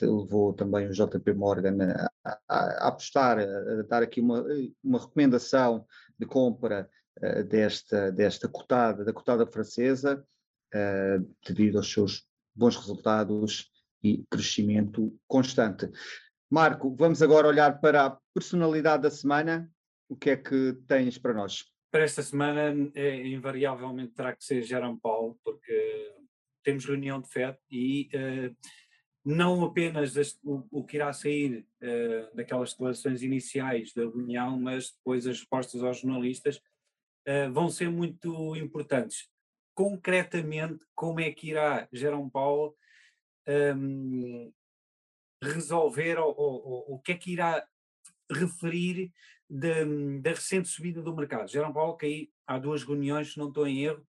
levou 0.00 0.54
também 0.54 0.88
o 0.88 0.92
JP 0.92 1.34
Morgan 1.34 1.76
a, 2.24 2.38
a, 2.48 2.88
apostar, 2.88 3.38
a, 3.38 3.82
dar 3.82 4.02
aqui 4.02 4.22
uma, 4.22 4.42
uma 4.82 4.98
recomendação 4.98 5.84
de 6.18 6.24
compra 6.24 6.88
uh, 7.22 7.44
desta, 7.44 8.10
desta 8.10 8.48
cotada, 8.48 9.04
da 9.04 9.12
cotada 9.12 9.46
francesa, 9.46 10.24
devido 11.44 11.78
aos 11.78 11.92
seus 11.92 12.24
bons 12.54 12.76
resultados 12.76 13.70
e 14.02 14.24
crescimento 14.30 15.12
constante. 15.26 15.90
Marco, 16.48 16.94
vamos 16.96 17.20
agora 17.22 17.48
olhar 17.48 17.80
para 17.80 18.06
a 18.06 18.18
personalidade 18.32 19.02
da 19.02 19.10
semana. 19.10 19.70
O 20.08 20.16
que 20.16 20.30
é 20.30 20.36
que 20.36 20.78
tens 20.86 21.18
para 21.18 21.34
nós? 21.34 21.64
Para 21.90 22.04
esta 22.04 22.22
semana 22.22 22.90
é, 22.94 23.26
invariavelmente 23.26 24.14
terá 24.14 24.34
que 24.34 24.44
ser 24.44 24.62
Jerome 24.62 24.98
Paulo, 25.00 25.38
porque 25.44 26.14
temos 26.62 26.84
reunião 26.84 27.20
de 27.20 27.28
FED 27.28 27.58
e 27.70 28.10
uh, 28.14 28.56
não 29.24 29.64
apenas 29.64 30.14
o, 30.42 30.66
o, 30.70 30.84
que 30.84 30.96
irá 30.96 31.12
sair 31.12 31.66
uh, 31.82 32.34
daquelas 32.36 32.70
declarações 32.70 33.22
iniciais 33.22 33.92
da 33.92 34.02
reunião, 34.02 34.58
mas 34.58 34.92
depois 34.92 35.26
as 35.26 35.38
respostas 35.40 35.82
aos 35.82 35.98
jornalistas 36.00 36.56
uh, 37.26 37.52
vão 37.52 37.68
ser 37.68 37.90
muito 37.90 38.54
importantes. 38.56 39.28
Concretamente, 39.74 40.84
como 40.94 41.20
é 41.20 41.30
que 41.32 41.50
irá 41.50 41.88
Jerome 41.92 42.30
Paulo 42.30 42.76
um, 43.48 43.52
ehm, 43.52 44.52
resolver 45.42 46.18
ou, 46.18 46.34
o 46.94 46.98
que 46.98 47.12
é 47.12 47.16
que 47.16 47.32
irá 47.32 47.66
referir 48.32 49.12
da, 49.48 49.84
da 50.20 50.30
recente 50.30 50.68
subida 50.68 51.02
do 51.02 51.14
mercado. 51.14 51.50
Jerome 51.50 51.74
Paulo, 51.74 51.96
que 51.96 52.06
aí 52.06 52.30
há 52.46 52.58
duas 52.58 52.84
reuniões, 52.84 53.32
se 53.32 53.38
não 53.38 53.48
estou 53.48 53.66
em 53.66 53.84
erro, 53.84 54.06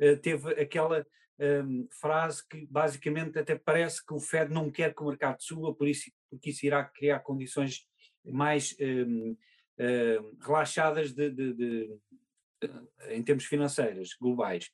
eh, 0.00 0.16
teve 0.16 0.50
aquela 0.60 1.06
um, 1.38 1.86
frase 2.00 2.46
que 2.48 2.66
basicamente 2.66 3.38
até 3.38 3.54
parece 3.54 4.04
que 4.04 4.14
o 4.14 4.20
Fed 4.20 4.52
não 4.52 4.70
quer 4.70 4.94
que 4.94 5.02
o 5.02 5.06
mercado 5.06 5.42
suba, 5.42 5.74
por 5.74 5.86
isso, 5.86 6.10
porque 6.30 6.50
isso 6.50 6.64
irá 6.66 6.84
criar 6.84 7.20
condições 7.20 7.86
mais 8.24 8.74
um, 8.80 9.36
um, 9.78 10.38
relaxadas 10.40 11.12
de, 11.12 11.30
de, 11.30 11.54
de, 11.54 12.00
em 13.10 13.22
termos 13.22 13.44
financeiros 13.44 14.16
globais. 14.20 14.70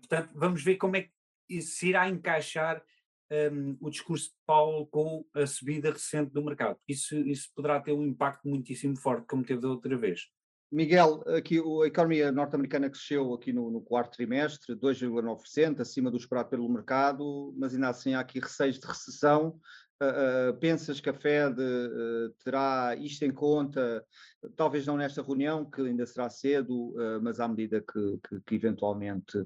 portanto, 0.00 0.32
vamos 0.34 0.64
ver 0.64 0.76
como 0.76 0.96
é 0.96 1.02
que 1.02 1.12
isso 1.48 1.76
se 1.76 1.88
irá 1.88 2.08
encaixar 2.08 2.82
um, 3.30 3.76
o 3.80 3.90
discurso 3.90 4.26
de 4.26 4.36
Paulo 4.46 4.86
com 4.86 5.24
a 5.34 5.46
subida 5.46 5.90
recente 5.90 6.32
do 6.32 6.44
mercado. 6.44 6.78
Isso, 6.88 7.16
isso 7.16 7.48
poderá 7.54 7.80
ter 7.80 7.92
um 7.92 8.04
impacto 8.04 8.48
muitíssimo 8.48 8.96
forte, 8.96 9.26
como 9.26 9.44
teve 9.44 9.60
da 9.60 9.68
outra 9.68 9.96
vez. 9.96 10.28
Miguel, 10.74 11.22
aqui 11.36 11.58
a 11.58 11.86
economia 11.86 12.32
norte-americana 12.32 12.90
cresceu 12.90 13.32
aqui 13.32 13.52
no, 13.52 13.70
no 13.70 13.80
quarto 13.80 14.16
trimestre, 14.16 14.74
2,9%, 14.74 15.80
acima 15.80 16.10
do 16.10 16.16
esperado 16.16 16.48
pelo 16.48 16.68
mercado, 16.68 17.54
mas 17.56 17.74
ainda 17.74 17.90
assim 17.90 18.14
há 18.14 18.20
aqui 18.20 18.40
receios 18.40 18.78
de 18.78 18.86
recessão. 18.86 19.60
Uh, 20.02 20.52
pensas 20.58 20.98
que 20.98 21.08
a 21.08 21.14
Fed 21.14 21.54
uh, 21.60 22.30
terá 22.44 22.96
isto 22.96 23.24
em 23.24 23.30
conta, 23.30 24.04
talvez 24.56 24.84
não 24.86 24.96
nesta 24.96 25.22
reunião, 25.22 25.64
que 25.64 25.80
ainda 25.82 26.04
será 26.04 26.28
cedo, 26.28 26.92
mas 27.22 27.40
à 27.40 27.48
medida 27.48 27.80
que, 27.80 28.18
que, 28.28 28.40
que 28.40 28.54
eventualmente 28.56 29.38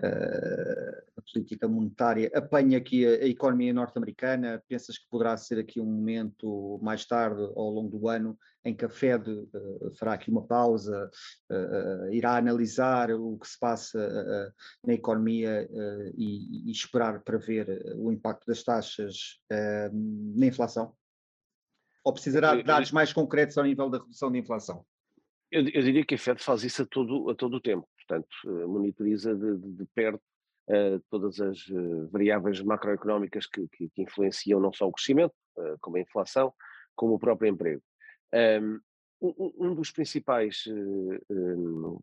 a 0.00 1.22
política 1.32 1.66
monetária 1.66 2.30
apanha 2.32 2.78
aqui 2.78 3.04
a, 3.04 3.24
a 3.24 3.26
economia 3.26 3.72
norte-americana, 3.72 4.62
pensas 4.68 4.98
que 4.98 5.08
poderá 5.10 5.36
ser 5.36 5.58
aqui 5.58 5.80
um 5.80 5.86
momento 5.86 6.78
mais 6.80 7.04
tarde, 7.04 7.42
ao 7.42 7.70
longo 7.70 7.98
do 7.98 8.08
ano, 8.08 8.38
em 8.66 8.74
que 8.74 8.84
a 8.84 8.88
Fed 8.88 9.30
uh, 9.30 9.94
fará 9.98 10.14
aqui 10.14 10.30
uma 10.30 10.46
pausa, 10.46 11.10
uh, 11.50 12.12
irá 12.12 12.36
analisar 12.36 13.10
o 13.12 13.38
que 13.38 13.48
se 13.48 13.58
passa 13.58 14.52
na 14.84 14.92
economia 14.92 15.68
e, 16.16 16.68
e, 16.68 16.70
esperar 16.70 17.22
para 17.22 17.38
ver 17.38 17.66
o 17.96 18.12
impacto 18.12 18.46
das 18.46 18.62
taxas 18.62 19.38
na 19.50 20.46
inflação? 20.46 20.94
Ou 22.04 22.12
precisará 22.12 22.54
de 22.54 22.62
dados 22.62 22.92
mais 22.92 23.12
concretos 23.12 23.56
ao 23.58 23.64
nível 23.64 23.88
da 23.88 23.98
redução 23.98 24.30
da 24.30 24.38
inflação? 24.38 24.84
Eu, 25.50 25.62
eu, 25.62 25.82
diria 25.82 26.04
que 26.04 26.14
a 26.14 26.18
Fed 26.18 26.42
faz 26.42 26.64
isso 26.64 26.82
a 26.82 26.86
todo, 26.86 27.30
a 27.30 27.34
todo 27.34 27.56
o 27.56 27.60
tempo, 27.60 27.88
portanto, 27.96 28.28
monitoriza 28.68 29.34
de, 29.34 29.56
de, 29.56 29.72
de 29.72 29.84
perto 29.94 30.22
uh, 30.68 31.00
todas 31.10 31.40
as 31.40 31.66
uh, 31.68 32.08
variáveis 32.10 32.60
macroeconómicas 32.60 33.46
que, 33.46 33.66
que, 33.68 33.88
que, 33.88 34.02
influenciam 34.02 34.60
não 34.60 34.72
só 34.72 34.86
o 34.86 34.92
crescimento, 34.92 35.34
uh, 35.56 35.76
como 35.80 35.96
a 35.96 36.00
inflação, 36.00 36.52
como 36.94 37.14
o 37.14 37.18
próprio 37.18 37.50
emprego. 37.50 37.82
Um, 38.34 38.80
um 39.20 39.74
dos 39.74 39.90
principais 39.90 40.64
um, 41.30 41.98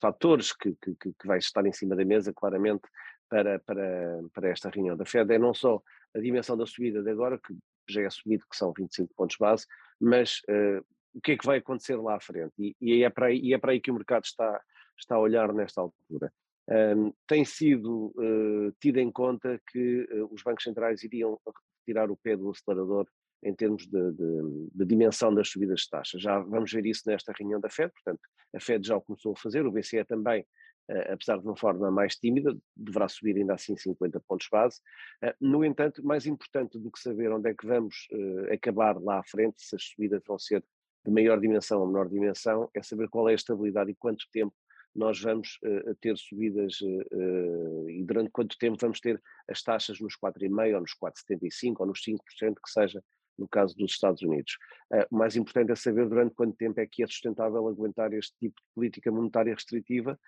fatores 0.00 0.52
que, 0.52 0.74
que, 0.74 0.94
que, 0.94 1.26
vai 1.26 1.38
estar 1.38 1.64
em 1.66 1.72
cima 1.72 1.96
da 1.96 2.04
mesa, 2.04 2.32
claramente, 2.32 2.82
para, 3.28 3.58
para, 3.60 4.22
para 4.32 4.48
esta 4.50 4.68
reunião 4.68 4.96
da 4.96 5.04
Fed 5.04 5.32
é 5.32 5.38
não 5.38 5.54
só 5.54 5.82
a 6.14 6.18
dimensão 6.18 6.56
da 6.56 6.66
subida 6.66 7.02
de 7.02 7.10
agora, 7.10 7.38
que 7.38 7.56
já 7.88 8.02
é 8.02 8.06
assumido 8.06 8.44
que 8.48 8.56
são 8.56 8.72
25 8.76 9.14
pontos 9.14 9.36
base, 9.38 9.66
mas 10.00 10.40
uh, 10.48 10.84
o 11.14 11.20
que 11.20 11.32
é 11.32 11.36
que 11.36 11.46
vai 11.46 11.58
acontecer 11.58 11.96
lá 11.96 12.16
à 12.16 12.20
frente? 12.20 12.52
E, 12.58 12.76
e, 12.80 13.04
é, 13.04 13.10
para 13.10 13.26
aí, 13.26 13.38
e 13.38 13.54
é 13.54 13.58
para 13.58 13.72
aí 13.72 13.80
que 13.80 13.90
o 13.90 13.94
mercado 13.94 14.24
está, 14.24 14.60
está 14.98 15.14
a 15.14 15.20
olhar 15.20 15.52
nesta 15.52 15.80
altura. 15.80 16.32
Um, 16.68 17.12
tem 17.26 17.44
sido 17.44 18.14
uh, 18.16 18.72
tido 18.80 18.98
em 18.98 19.10
conta 19.10 19.60
que 19.70 20.08
uh, 20.12 20.32
os 20.32 20.42
bancos 20.42 20.64
centrais 20.64 21.02
iriam 21.02 21.38
retirar 21.80 22.10
o 22.10 22.16
pé 22.16 22.36
do 22.36 22.50
acelerador 22.50 23.06
em 23.42 23.54
termos 23.54 23.86
de, 23.86 24.12
de, 24.12 24.68
de, 24.74 24.84
dimensão 24.84 25.34
das 25.34 25.48
subidas 25.48 25.80
de 25.80 25.90
taxas. 25.90 26.22
Já 26.22 26.38
vamos 26.38 26.72
ver 26.72 26.86
isso 26.86 27.02
nesta 27.06 27.32
reunião 27.36 27.60
da 27.60 27.68
Fed, 27.68 27.92
portanto, 27.92 28.20
a 28.54 28.60
Fed 28.60 28.86
já 28.86 28.96
o 28.96 29.00
começou 29.00 29.32
a 29.32 29.36
fazer, 29.36 29.66
o 29.66 29.72
BCE 29.72 30.04
também, 30.04 30.42
uh, 30.90 31.12
apesar 31.12 31.38
de 31.38 31.46
uma 31.46 31.56
forma 31.56 31.90
mais 31.90 32.16
tímida, 32.16 32.56
deverá 32.76 33.08
subir 33.08 33.36
ainda 33.36 33.54
assim 33.54 33.76
50 33.76 34.20
pontos 34.20 34.46
base. 34.50 34.80
Uh, 35.24 35.34
no 35.40 35.64
entanto, 35.64 36.04
mais 36.04 36.26
importante 36.26 36.78
do 36.78 36.90
que 36.90 37.00
saber 37.00 37.32
onde 37.32 37.50
é 37.50 37.54
que 37.54 37.66
vamos 37.66 38.06
uh, 38.12 38.52
acabar 38.52 39.00
lá 39.00 39.18
à 39.18 39.24
frente, 39.24 39.56
se 39.58 39.74
as 39.74 39.82
subidas 39.84 40.22
vão 40.26 40.38
ser 40.38 40.64
de 41.04 41.10
maior 41.10 41.40
dimensão 41.40 41.80
ou 41.80 41.86
menor 41.86 42.08
dimensão, 42.08 42.70
é 42.74 42.82
saber 42.82 43.08
qual 43.08 43.28
é 43.28 43.32
a 43.32 43.34
estabilidade 43.34 43.90
e 43.90 43.94
quanto 43.94 44.24
tempo 44.32 44.54
nós 44.94 45.20
vamos 45.20 45.58
uh, 45.64 45.94
ter 45.96 46.16
subidas 46.18 46.80
uh, 46.80 47.90
e 47.90 48.04
durante 48.04 48.30
quanto 48.30 48.58
tempo 48.58 48.76
vamos 48.80 49.00
ter 49.00 49.20
as 49.48 49.62
taxas 49.62 49.98
nos 50.00 50.16
4,5% 50.16 50.74
ou 50.74 50.80
nos 50.80 50.94
4,75% 50.94 51.76
ou 51.80 51.86
nos 51.86 52.00
5% 52.00 52.18
que 52.62 52.70
seja 52.70 53.02
no 53.38 53.48
caso 53.48 53.76
dos 53.76 53.92
Estados 53.92 54.22
Unidos. 54.22 54.56
Uh, 54.92 55.06
o 55.10 55.16
mais 55.16 55.36
importante 55.36 55.72
é 55.72 55.74
saber 55.74 56.08
durante 56.08 56.34
quanto 56.34 56.56
tempo 56.56 56.80
é 56.80 56.86
que 56.86 57.02
é 57.02 57.06
sustentável 57.06 57.66
aguentar 57.68 58.12
este 58.12 58.34
tipo 58.38 58.60
de 58.60 58.74
política 58.74 59.10
monetária 59.10 59.54
restritiva, 59.54 60.18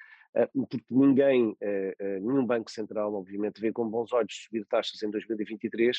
porque 0.52 0.80
ninguém, 0.90 1.56
nenhum 2.20 2.44
banco 2.44 2.68
central, 2.68 3.14
obviamente, 3.14 3.60
vê 3.60 3.70
com 3.70 3.88
bons 3.88 4.12
olhos 4.12 4.34
subir 4.34 4.66
taxas 4.66 5.00
em 5.00 5.08
2023, 5.08 5.96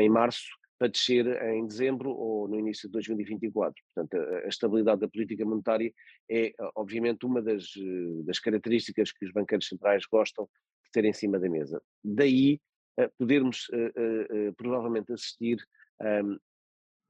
em 0.00 0.08
março, 0.08 0.48
para 0.82 0.88
descer 0.88 1.24
em 1.44 1.64
dezembro 1.64 2.10
ou 2.10 2.48
no 2.48 2.58
início 2.58 2.88
de 2.88 2.92
2024. 2.94 3.80
Portanto, 3.94 4.20
a, 4.20 4.48
estabilidade 4.48 5.00
da 5.00 5.08
política 5.08 5.44
monetária 5.44 5.92
é, 6.28 6.52
obviamente, 6.74 7.24
uma 7.24 7.40
das, 7.40 7.66
eh, 7.78 8.24
das 8.24 8.40
características 8.40 9.12
que 9.12 9.24
os 9.24 9.30
banqueiros 9.30 9.68
centrais 9.68 10.04
gostam 10.06 10.44
de 10.84 10.90
ter 10.90 11.04
em 11.04 11.12
cima 11.12 11.38
da 11.38 11.48
mesa. 11.48 11.80
Daí 12.02 12.60
podermos 13.16 13.68
uh, 13.68 14.48
uh, 14.48 14.54
provavelmente 14.54 15.12
assistir 15.12 15.56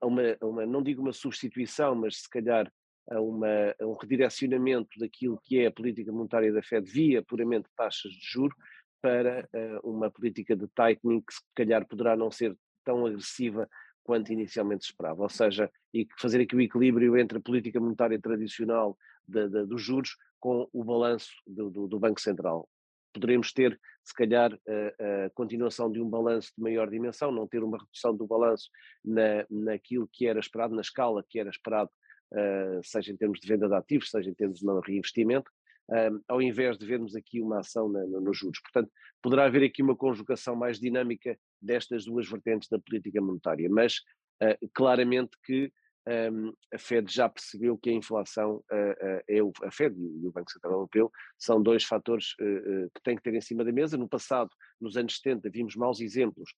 a, 0.00 0.06
uma, 0.06 0.22
a 0.40 0.46
uma, 0.46 0.66
não 0.66 0.82
digo 0.82 1.02
uma 1.02 1.12
substituição, 1.12 1.94
mas 1.94 2.22
se 2.22 2.28
calhar 2.28 2.70
a, 3.10 3.20
uma, 3.20 3.74
a 3.80 3.86
um 3.86 3.94
redirecionamento 3.94 4.98
daquilo 4.98 5.40
que 5.42 5.58
é 5.58 5.66
a 5.66 5.72
política 5.72 6.12
monetária 6.12 6.52
da 6.52 6.62
Fed 6.62 6.88
via 6.90 7.22
puramente 7.22 7.68
taxas 7.76 8.12
de 8.12 8.24
juro 8.24 8.54
para 9.00 9.48
uh, 9.52 9.90
uma 9.90 10.10
política 10.10 10.54
de 10.54 10.66
tightening 10.68 11.20
que 11.20 11.34
se 11.34 11.40
calhar 11.54 11.86
poderá 11.86 12.16
não 12.16 12.30
ser 12.30 12.56
tão 12.84 13.04
agressiva 13.04 13.68
quanto 14.04 14.32
inicialmente 14.32 14.84
se 14.84 14.90
esperava, 14.90 15.22
ou 15.22 15.28
seja, 15.28 15.70
e 15.94 16.06
fazer 16.18 16.40
aqui 16.40 16.56
o 16.56 16.60
equilíbrio 16.60 17.16
entre 17.16 17.38
a 17.38 17.40
política 17.40 17.80
monetária 17.80 18.20
tradicional 18.20 18.96
de, 19.26 19.48
de, 19.48 19.66
dos 19.66 19.80
juros 19.80 20.16
com 20.40 20.68
o 20.72 20.82
balanço 20.82 21.30
do, 21.46 21.70
do, 21.70 21.86
do, 21.86 22.00
Banco 22.00 22.20
Central. 22.20 22.68
Poderemos 23.12 23.52
ter, 23.52 23.78
se 24.04 24.14
calhar, 24.14 24.52
a, 24.52 25.26
a, 25.26 25.30
continuação 25.30 25.90
de 25.90 26.00
um 26.00 26.08
balanço 26.08 26.52
de 26.56 26.62
maior 26.62 26.88
dimensão, 26.88 27.30
não 27.30 27.46
ter 27.46 27.62
uma 27.62 27.78
redução 27.78 28.16
do 28.16 28.26
balanço 28.26 28.68
na, 29.04 29.46
naquilo 29.50 30.08
que 30.10 30.26
era 30.26 30.40
esperado, 30.40 30.74
na 30.74 30.80
escala 30.80 31.24
que 31.28 31.38
era 31.38 31.50
esperado, 31.50 31.90
uh, 32.32 32.80
seja 32.82 33.12
em 33.12 33.16
termos 33.16 33.40
de 33.40 33.48
venda 33.48 33.68
de 33.68 33.74
ativos, 33.74 34.10
seja 34.10 34.30
em 34.30 34.34
termos 34.34 34.60
de 34.60 34.66
reinvestimento, 34.86 35.50
um, 35.88 36.20
ao 36.28 36.40
invés 36.40 36.78
de 36.78 36.86
vermos 36.86 37.14
aqui 37.14 37.40
uma 37.40 37.60
ação 37.60 37.88
na, 37.88 38.04
no, 38.06 38.20
nos 38.20 38.38
juros. 38.38 38.60
Portanto, 38.60 38.90
poderá 39.20 39.44
haver 39.44 39.64
aqui 39.64 39.82
uma 39.82 39.96
conjugação 39.96 40.56
mais 40.56 40.78
dinâmica 40.78 41.38
destas 41.60 42.04
duas 42.04 42.28
vertentes 42.28 42.68
da 42.68 42.78
política 42.78 43.20
monetária, 43.20 43.68
mas 43.70 43.98
uh, 44.42 44.70
claramente 44.72 45.36
que 45.44 45.72
um, 46.06 46.52
a 46.72 46.78
Fed 46.78 47.12
já 47.12 47.28
percebeu 47.28 47.78
que 47.78 47.90
a 47.90 47.92
inflação, 47.92 48.56
uh, 48.56 48.56
uh, 48.58 49.22
é 49.28 49.42
o, 49.42 49.52
a 49.62 49.70
Fed 49.70 49.94
e 49.96 50.26
o 50.26 50.32
Banco 50.32 50.50
Central 50.50 50.72
Europeu 50.72 51.12
são 51.38 51.62
dois 51.62 51.84
fatores 51.84 52.32
uh, 52.40 52.90
que 52.92 53.02
têm 53.04 53.16
que 53.16 53.22
ter 53.22 53.34
em 53.34 53.40
cima 53.40 53.64
da 53.64 53.70
mesa. 53.70 53.96
No 53.96 54.08
passado, 54.08 54.50
nos 54.80 54.96
anos 54.96 55.16
70, 55.16 55.48
vimos 55.50 55.76
maus 55.76 56.00
exemplos 56.00 56.54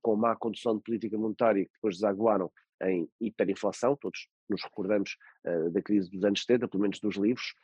com 0.00 0.16
má 0.16 0.34
condução 0.34 0.78
de 0.78 0.82
política 0.82 1.18
monetária 1.18 1.66
que 1.66 1.72
depois 1.74 1.96
desaguaram 1.96 2.50
em 2.82 3.06
hiperinflação, 3.20 3.94
todos 3.94 4.28
nos 4.48 4.62
recordamos 4.62 5.14
da 5.72 5.82
crise 5.82 6.10
dos 6.10 6.24
anos 6.24 6.40
70, 6.40 6.68
pelo 6.68 6.80
menos 6.80 6.98
dos 7.00 7.16
livros, 7.16 7.54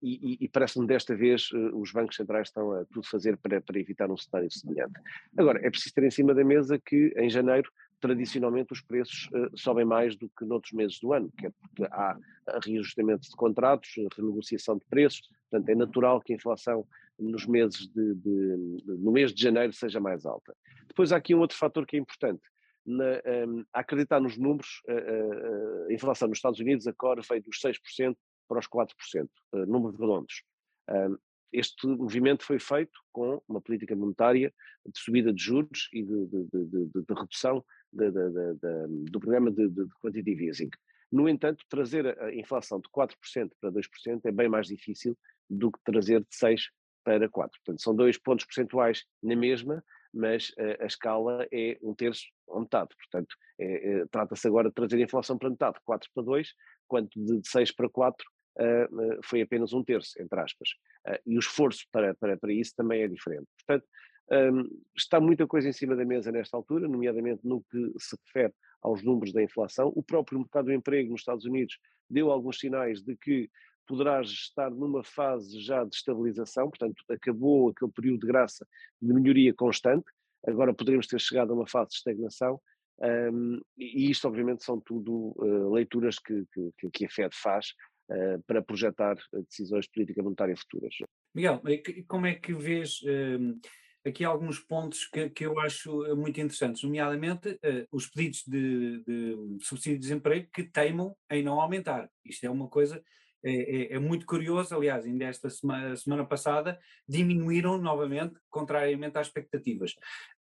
e, 0.00 0.34
e, 0.34 0.44
e 0.44 0.48
parece-me 0.48 0.86
desta 0.86 1.16
vez 1.16 1.50
os 1.74 1.90
bancos 1.90 2.14
centrais 2.14 2.46
estão 2.46 2.70
a 2.70 2.84
tudo 2.84 3.04
fazer 3.08 3.36
para, 3.36 3.60
para 3.60 3.80
evitar 3.80 4.08
um 4.08 4.16
cenário 4.16 4.48
semelhante. 4.48 4.94
Agora, 5.36 5.58
é 5.66 5.68
preciso 5.68 5.92
ter 5.92 6.04
em 6.04 6.10
cima 6.10 6.32
da 6.32 6.44
mesa 6.44 6.78
que 6.78 7.12
em 7.16 7.28
janeiro 7.28 7.68
tradicionalmente 8.00 8.72
os 8.72 8.80
preços 8.80 9.28
uh, 9.32 9.50
sobem 9.56 9.84
mais 9.84 10.16
do 10.16 10.28
que 10.28 10.44
noutros 10.44 10.72
meses 10.72 10.98
do 11.00 11.12
ano, 11.12 11.32
que 11.38 11.46
é 11.46 11.50
porque 11.50 11.84
há 11.84 12.18
reajustamento 12.64 13.28
de 13.28 13.36
contratos, 13.36 13.90
renegociação 14.16 14.76
de 14.76 14.84
preços, 14.86 15.28
portanto 15.50 15.68
é 15.68 15.74
natural 15.74 16.20
que 16.20 16.32
a 16.32 16.36
inflação 16.36 16.86
nos 17.18 17.46
meses 17.46 17.88
de, 17.88 18.14
de, 18.14 18.82
no 18.86 19.10
mês 19.10 19.32
de 19.32 19.42
janeiro 19.42 19.72
seja 19.72 19.98
mais 19.98 20.26
alta. 20.26 20.54
Depois 20.86 21.12
há 21.12 21.16
aqui 21.16 21.34
um 21.34 21.40
outro 21.40 21.56
fator 21.56 21.86
que 21.86 21.96
é 21.96 21.98
importante, 21.98 22.42
na, 22.84 23.04
um, 23.04 23.10
ehm, 23.24 23.64
a 23.72 23.80
acreditar 23.80 24.20
nos 24.20 24.36
números, 24.36 24.82
a, 24.88 25.88
a, 25.88 25.92
inflação 25.92 26.28
nos 26.28 26.38
Estados 26.38 26.60
Unidos, 26.60 26.86
a 26.86 26.92
core 26.92 27.22
veio 27.28 27.42
dos 27.42 27.58
6% 27.58 28.16
para 28.46 28.58
os 28.58 28.68
4%, 28.68 29.28
uh, 29.52 29.66
números 29.66 29.98
redondos. 29.98 30.42
Ehm, 30.88 31.16
este 31.52 31.86
movimento 31.86 32.44
foi 32.44 32.58
feito 32.58 32.98
com 33.12 33.42
uma 33.48 33.60
política 33.60 33.96
monetária 33.96 34.52
de 34.84 34.98
subida 34.98 35.32
de 35.32 35.42
juros 35.42 35.88
e 35.92 36.02
de, 36.02 36.26
de, 36.26 36.44
de, 36.52 36.86
de 36.86 37.14
redução 37.14 37.64
do 37.96 39.20
programa 39.20 39.50
de, 39.50 39.68
quantitative 40.00 40.46
easing. 40.46 40.70
No 41.10 41.28
entanto, 41.28 41.64
trazer 41.68 42.18
a 42.20 42.34
inflação 42.34 42.80
de 42.80 42.88
4% 42.88 43.50
para 43.60 43.70
2% 43.70 44.20
é 44.24 44.32
bem 44.32 44.48
mais 44.48 44.66
difícil 44.66 45.16
do 45.48 45.70
que 45.70 45.78
trazer 45.84 46.20
de 46.20 46.28
6% 46.30 46.58
para 47.04 47.28
4%. 47.28 47.30
Portanto, 47.30 47.80
são 47.80 47.94
dois 47.94 48.18
pontos 48.18 48.44
percentuais 48.44 49.04
na 49.22 49.36
mesma, 49.36 49.84
mas 50.12 50.52
a, 50.58 50.84
a 50.84 50.86
escala 50.86 51.46
é 51.52 51.78
um 51.80 51.94
terço 51.94 52.26
ou 52.46 52.60
metade. 52.60 52.88
Portanto, 52.96 53.36
é, 53.58 53.90
é, 53.90 54.06
trata-se 54.06 54.46
agora 54.46 54.68
de 54.68 54.74
trazer 54.74 54.96
a 54.96 55.02
inflação 55.02 55.38
para 55.38 55.50
metade, 55.50 55.78
4 55.84 56.10
para 56.12 56.24
2, 56.24 56.52
quanto 56.88 57.10
de 57.24 57.48
6 57.48 57.72
para 57.72 57.88
4 57.88 58.26
uh, 58.58 59.20
foi 59.22 59.42
apenas 59.42 59.72
um 59.72 59.84
terço, 59.84 60.20
entre 60.20 60.40
aspas. 60.40 60.70
Uh, 61.06 61.18
e 61.26 61.36
o 61.36 61.38
esforço 61.38 61.86
para, 61.92 62.14
para, 62.14 62.36
para 62.36 62.52
isso 62.52 62.74
também 62.76 63.02
é 63.02 63.08
diferente. 63.08 63.46
Portanto, 63.58 63.88
um, 64.30 64.68
está 64.96 65.20
muita 65.20 65.46
coisa 65.46 65.68
em 65.68 65.72
cima 65.72 65.94
da 65.94 66.04
mesa 66.04 66.32
nesta 66.32 66.56
altura, 66.56 66.88
nomeadamente 66.88 67.46
no 67.46 67.62
que 67.62 67.92
se 67.98 68.16
refere 68.24 68.52
aos 68.82 69.02
números 69.02 69.32
da 69.32 69.42
inflação. 69.42 69.92
O 69.94 70.02
próprio 70.02 70.38
mercado 70.38 70.66
do 70.66 70.72
emprego 70.72 71.10
nos 71.10 71.20
Estados 71.20 71.44
Unidos 71.44 71.78
deu 72.08 72.30
alguns 72.30 72.58
sinais 72.58 73.02
de 73.02 73.16
que 73.16 73.48
poderá 73.86 74.20
estar 74.20 74.70
numa 74.70 75.04
fase 75.04 75.60
já 75.60 75.84
de 75.84 75.94
estabilização, 75.94 76.68
portanto, 76.68 77.02
acabou 77.08 77.70
aquele 77.70 77.92
período 77.92 78.20
de 78.20 78.26
graça 78.26 78.66
de 79.00 79.12
melhoria 79.12 79.54
constante, 79.54 80.06
agora 80.46 80.74
poderemos 80.74 81.06
ter 81.06 81.20
chegado 81.20 81.52
a 81.52 81.54
uma 81.54 81.68
fase 81.68 81.90
de 81.90 81.96
estagnação. 81.96 82.60
Um, 82.98 83.60
e 83.76 84.10
isto, 84.10 84.26
obviamente, 84.26 84.64
são 84.64 84.80
tudo 84.80 85.34
uh, 85.36 85.72
leituras 85.72 86.18
que, 86.18 86.44
que, 86.52 86.90
que, 86.90 87.04
a 87.04 87.10
Fed 87.10 87.36
faz 87.36 87.74
uh, 88.10 88.42
para 88.46 88.62
projetar 88.62 89.16
decisões 89.32 89.84
de 89.84 89.92
política 89.92 90.22
monetária 90.22 90.56
futuras. 90.56 90.94
Miguel, 91.34 91.62
como 92.08 92.26
é 92.26 92.34
que 92.34 92.54
vês 92.54 93.02
uh, 93.02 93.60
aqui 94.06 94.24
alguns 94.24 94.60
pontos 94.60 95.04
que, 95.06 95.28
que 95.30 95.44
eu 95.44 95.58
acho 95.58 96.04
eh, 96.06 96.14
muito 96.14 96.40
interessantes, 96.40 96.82
nomeadamente 96.82 97.50
uh, 97.50 97.86
os 97.90 98.06
pedidos 98.06 98.44
de, 98.46 99.02
de, 99.04 99.58
subsídio 99.64 99.98
de 99.98 100.02
desemprego 100.02 100.48
que 100.52 100.62
teimam 100.62 101.16
em 101.30 101.42
não 101.42 101.60
aumentar. 101.60 102.08
Isto 102.24 102.46
é 102.46 102.50
uma 102.50 102.68
coisa, 102.68 103.02
é, 103.44 103.52
é, 103.52 103.92
é 103.94 103.98
muito 103.98 104.24
curioso, 104.24 104.74
aliás, 104.74 105.04
ainda 105.04 105.24
esta 105.24 105.50
semana, 105.50 105.96
semana, 105.96 106.24
passada 106.24 106.78
diminuíram 107.08 107.78
novamente, 107.78 108.36
contrariamente 108.48 109.18
às 109.18 109.26
expectativas. 109.26 109.94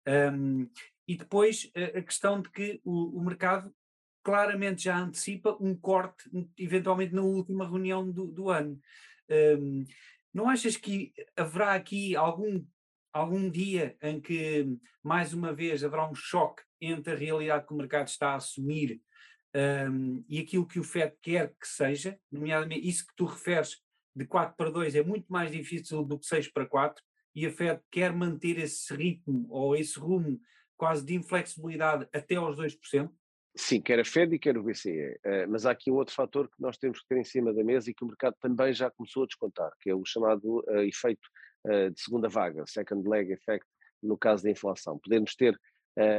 Um, 0.07 0.69
e 1.07 1.17
depois 1.17 1.71
a, 1.75 1.99
a 1.99 2.01
questão 2.03 2.41
de 2.41 2.51
que 2.51 2.79
o, 2.83 3.19
o 3.19 3.23
mercado 3.23 3.73
claramente 4.23 4.83
já 4.83 4.97
antecipa 4.97 5.57
um 5.59 5.75
corte, 5.75 6.23
eventualmente 6.57 7.13
na 7.13 7.21
última 7.21 7.67
reunião 7.67 8.09
do, 8.09 8.27
do 8.27 8.49
ano. 8.49 8.79
Um, 9.29 9.85
não 10.33 10.49
achas 10.49 10.75
que 10.75 11.13
haverá 11.37 11.75
aqui 11.75 12.15
algum 12.15 12.63
algum 13.15 13.49
dia 13.49 13.95
em 14.01 14.19
que, 14.19 14.67
mais 15.01 15.33
uma 15.33 15.53
vez, 15.53 15.83
haverá 15.83 16.09
um 16.09 16.13
choque 16.13 16.61
entre 16.81 17.13
a 17.13 17.15
realidade 17.15 17.65
que 17.65 17.73
o 17.73 17.77
mercado 17.77 18.09
está 18.09 18.31
a 18.31 18.35
assumir 18.35 19.01
um, 19.55 20.23
e 20.27 20.39
aquilo 20.39 20.67
que 20.67 20.79
o 20.79 20.83
FED 20.83 21.15
quer 21.21 21.53
que 21.59 21.65
seja, 21.65 22.19
nomeadamente 22.29 22.85
isso 22.85 23.07
que 23.07 23.15
tu 23.15 23.23
referes 23.23 23.77
de 24.13 24.25
4 24.25 24.55
para 24.57 24.69
2 24.69 24.95
é 24.95 25.03
muito 25.03 25.31
mais 25.31 25.49
difícil 25.49 26.03
do 26.03 26.19
que 26.19 26.25
6 26.25 26.51
para 26.51 26.65
4, 26.65 27.01
e 27.33 27.45
a 27.45 27.51
Fed 27.51 27.81
quer 27.89 28.13
manter 28.13 28.57
esse 28.59 28.93
ritmo 28.93 29.45
ou 29.49 29.75
esse 29.75 29.97
rumo 29.97 30.39
quase 30.77 31.05
de 31.05 31.15
inflexibilidade 31.15 32.07
até 32.13 32.35
aos 32.35 32.57
2%? 32.57 33.09
Sim, 33.57 33.81
quer 33.81 33.99
a 33.99 34.05
Fed 34.05 34.35
e 34.35 34.39
quer 34.39 34.57
o 34.57 34.63
BCE, 34.63 34.91
uh, 34.91 35.49
mas 35.49 35.65
há 35.65 35.71
aqui 35.71 35.89
um 35.89 35.95
outro 35.95 36.13
fator 36.13 36.49
que 36.49 36.61
nós 36.61 36.77
temos 36.77 36.99
que 36.99 37.07
ter 37.07 37.17
em 37.17 37.23
cima 37.23 37.53
da 37.53 37.63
mesa 37.63 37.89
e 37.89 37.93
que 37.93 38.03
o 38.03 38.07
mercado 38.07 38.35
também 38.41 38.73
já 38.73 38.91
começou 38.91 39.23
a 39.23 39.25
descontar, 39.25 39.71
que 39.79 39.89
é 39.89 39.95
o 39.95 40.03
chamado 40.03 40.59
uh, 40.67 40.79
efeito 40.79 41.29
de 41.65 41.99
segunda 41.99 42.29
vaga, 42.29 42.63
second 42.67 43.07
leg 43.07 43.31
effect, 43.31 43.65
no 44.01 44.17
caso 44.17 44.43
da 44.43 44.51
inflação. 44.51 44.99
Podemos 44.99 45.35
ter 45.35 45.59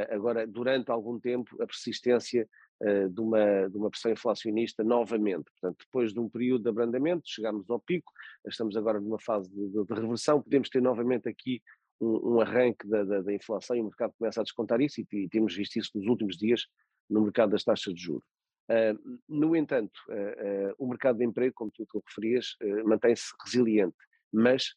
agora, 0.09 0.45
durante 0.45 0.91
algum 0.91 1.19
tempo, 1.19 1.55
a 1.61 1.67
persistência 1.67 2.49
de, 2.81 3.21
uma, 3.21 3.69
de 3.69 3.77
uma 3.77 3.89
pressão 3.89 4.11
inflacionista 4.11 4.83
novamente. 4.83 5.45
Portanto, 5.51 5.85
depois 5.85 6.11
de 6.11 6.19
um 6.19 6.27
período 6.27 6.63
de 6.63 6.69
abrandamento, 6.69 7.23
chegamos 7.25 7.69
ao 7.69 7.79
pico, 7.79 8.11
estamos 8.47 8.75
agora 8.75 8.99
numa 8.99 9.19
fase 9.19 9.49
de, 9.49 9.69
de, 9.69 9.85
de 9.85 9.93
reversão, 9.93 10.41
podemos 10.41 10.69
ter 10.69 10.81
novamente 10.81 11.29
aqui 11.29 11.61
um, 12.01 12.35
um 12.35 12.41
arranque 12.41 12.87
da, 12.87 13.03
da, 13.03 13.21
da, 13.21 13.33
inflação 13.33 13.75
e 13.75 13.81
o 13.81 13.85
mercado 13.85 14.13
começa 14.17 14.41
a 14.41 14.43
descontar 14.43 14.81
isso 14.81 15.01
e, 15.01 15.07
e 15.11 15.29
temos 15.29 15.55
visto 15.55 15.77
isso 15.77 15.91
nos 15.95 16.07
últimos 16.07 16.37
dias 16.37 16.65
no 17.09 17.21
mercado 17.21 17.51
das 17.51 17.63
taxas 17.63 17.93
de 17.93 18.01
juros. 18.01 18.25
Uh, 18.69 19.19
no 19.27 19.55
entanto, 19.55 19.97
uh, 20.09 20.71
uh, 20.71 20.75
o 20.77 20.87
mercado 20.87 21.17
de 21.17 21.25
emprego, 21.25 21.53
como 21.55 21.71
tu 21.71 21.85
te 21.85 21.99
referias, 22.05 22.55
mantém-se 22.85 23.33
resiliente, 23.43 23.95
mas 24.31 24.73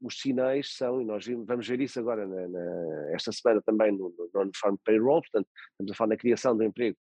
os 0.00 0.18
sinais 0.20 0.76
são, 0.76 1.00
e 1.00 1.04
nós 1.04 1.24
vamos 1.46 1.66
ver 1.66 1.80
isso 1.80 1.98
agora 2.00 2.26
na, 2.26 2.48
na, 2.48 3.10
esta 3.12 3.30
semana 3.30 3.62
também 3.62 3.92
no, 3.92 4.12
no 4.16 4.30
Non-Farm 4.34 4.76
Payroll, 4.84 5.22
portanto, 5.22 5.48
estamos 5.72 5.92
a 5.92 5.94
falar 5.94 6.10
da 6.10 6.16
criação 6.16 6.56
do 6.56 6.64
emprego 6.64 6.96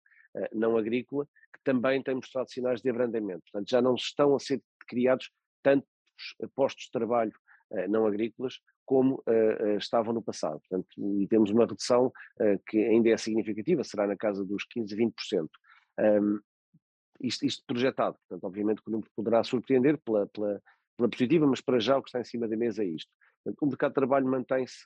não 0.51 0.77
agrícola, 0.77 1.25
que 1.53 1.63
também 1.63 2.01
tem 2.01 2.15
mostrado 2.15 2.51
sinais 2.51 2.81
de 2.81 2.89
abrandamento. 2.89 3.43
Portanto, 3.51 3.69
já 3.69 3.81
não 3.81 3.95
estão 3.95 4.35
a 4.35 4.39
ser 4.39 4.61
criados 4.87 5.31
tantos 5.61 5.87
postos 6.55 6.85
de 6.85 6.91
trabalho 6.91 7.33
não 7.89 8.05
agrícolas 8.05 8.59
como 8.85 9.15
uh, 9.27 9.75
uh, 9.75 9.77
estavam 9.77 10.13
no 10.13 10.21
passado. 10.21 10.59
Portanto, 10.67 10.87
e 10.97 11.27
temos 11.27 11.49
uma 11.51 11.65
redução 11.65 12.07
uh, 12.07 12.59
que 12.67 12.77
ainda 12.77 13.09
é 13.09 13.17
significativa, 13.17 13.83
será 13.83 14.07
na 14.07 14.15
casa 14.15 14.43
dos 14.45 14.65
15, 14.65 14.95
20%. 14.95 15.47
Um, 15.99 16.39
isto, 17.21 17.45
isto, 17.45 17.63
projetado, 17.65 18.17
portanto, 18.27 18.43
obviamente 18.43 18.81
que 18.81 18.89
o 18.89 18.91
número 18.91 19.09
poderá 19.15 19.43
surpreender 19.43 19.97
pela, 19.99 20.27
pela, 20.27 20.61
pela, 21.03 21.09
positiva, 21.09 21.47
mas 21.47 21.61
para 21.61 21.79
já 21.79 21.97
o 21.97 22.01
que 22.01 22.09
está 22.09 22.19
em 22.19 22.23
cima 22.23 22.47
da 22.47 22.55
mesa 22.55 22.83
é 22.83 22.87
isto. 22.87 23.11
Portanto, 23.43 23.61
o 23.61 23.67
mercado 23.67 23.91
de 23.91 23.95
trabalho 23.95 24.27
mantém-se 24.27 24.85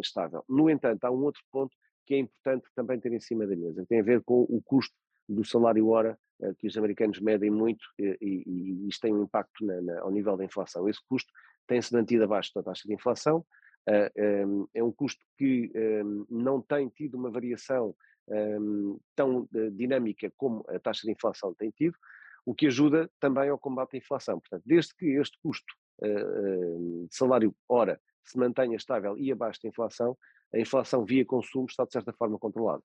estável. 0.00 0.44
No 0.48 0.70
entanto, 0.70 1.04
há 1.04 1.10
um 1.10 1.22
outro 1.24 1.42
ponto 1.50 1.74
que 2.06 2.14
é 2.14 2.18
importante 2.18 2.68
também 2.74 2.98
ter 2.98 3.12
em 3.12 3.20
cima 3.20 3.46
da 3.46 3.56
mesa, 3.56 3.84
tem 3.88 4.00
a 4.00 4.04
ver 4.04 4.22
com 4.22 4.42
o 4.42 4.62
custo 4.62 4.94
do 5.28 5.44
salário 5.44 5.88
hora 5.88 6.18
que 6.58 6.66
os 6.66 6.76
americanos 6.78 7.18
medem 7.20 7.50
muito 7.50 7.84
e, 7.98 8.16
e, 8.20 8.42
e 8.46 8.88
isto 8.88 9.02
tem 9.02 9.12
um 9.12 9.24
impacto 9.24 9.66
na, 9.66 9.80
na, 9.82 10.00
ao 10.00 10.10
nível 10.10 10.36
da 10.36 10.44
inflação. 10.44 10.88
Esse 10.88 11.00
custo 11.08 11.30
tem-se 11.66 11.92
mantido 11.92 12.24
abaixo 12.24 12.50
da 12.54 12.62
taxa 12.62 12.82
de 12.86 12.94
inflação, 12.94 13.44
uh, 13.88 14.68
é 14.74 14.82
um 14.82 14.90
custo 14.90 15.22
que 15.36 15.70
um, 16.04 16.26
não 16.30 16.60
tem 16.60 16.88
tido 16.88 17.16
uma 17.16 17.30
variação 17.30 17.94
um, 18.28 18.98
tão 19.14 19.42
uh, 19.42 19.70
dinâmica 19.72 20.32
como 20.36 20.64
a 20.68 20.78
taxa 20.78 21.02
de 21.04 21.12
inflação 21.12 21.54
tem 21.54 21.70
tido, 21.70 21.96
o 22.48 22.54
que 22.54 22.66
ajuda 22.66 23.10
também 23.20 23.50
ao 23.50 23.58
combate 23.58 23.94
à 23.94 23.98
inflação. 23.98 24.40
Portanto, 24.40 24.62
desde 24.64 24.94
que 24.94 25.04
este 25.20 25.38
custo 25.42 25.70
uh, 26.02 27.06
de 27.06 27.14
salário 27.14 27.54
hora 27.68 28.00
se 28.24 28.38
mantenha 28.38 28.74
estável 28.74 29.18
e 29.18 29.30
abaixo 29.30 29.60
da 29.62 29.68
inflação, 29.68 30.16
a 30.54 30.58
inflação 30.58 31.04
via 31.04 31.26
consumo 31.26 31.66
está 31.68 31.84
de 31.84 31.92
certa 31.92 32.10
forma 32.10 32.38
controlada. 32.38 32.82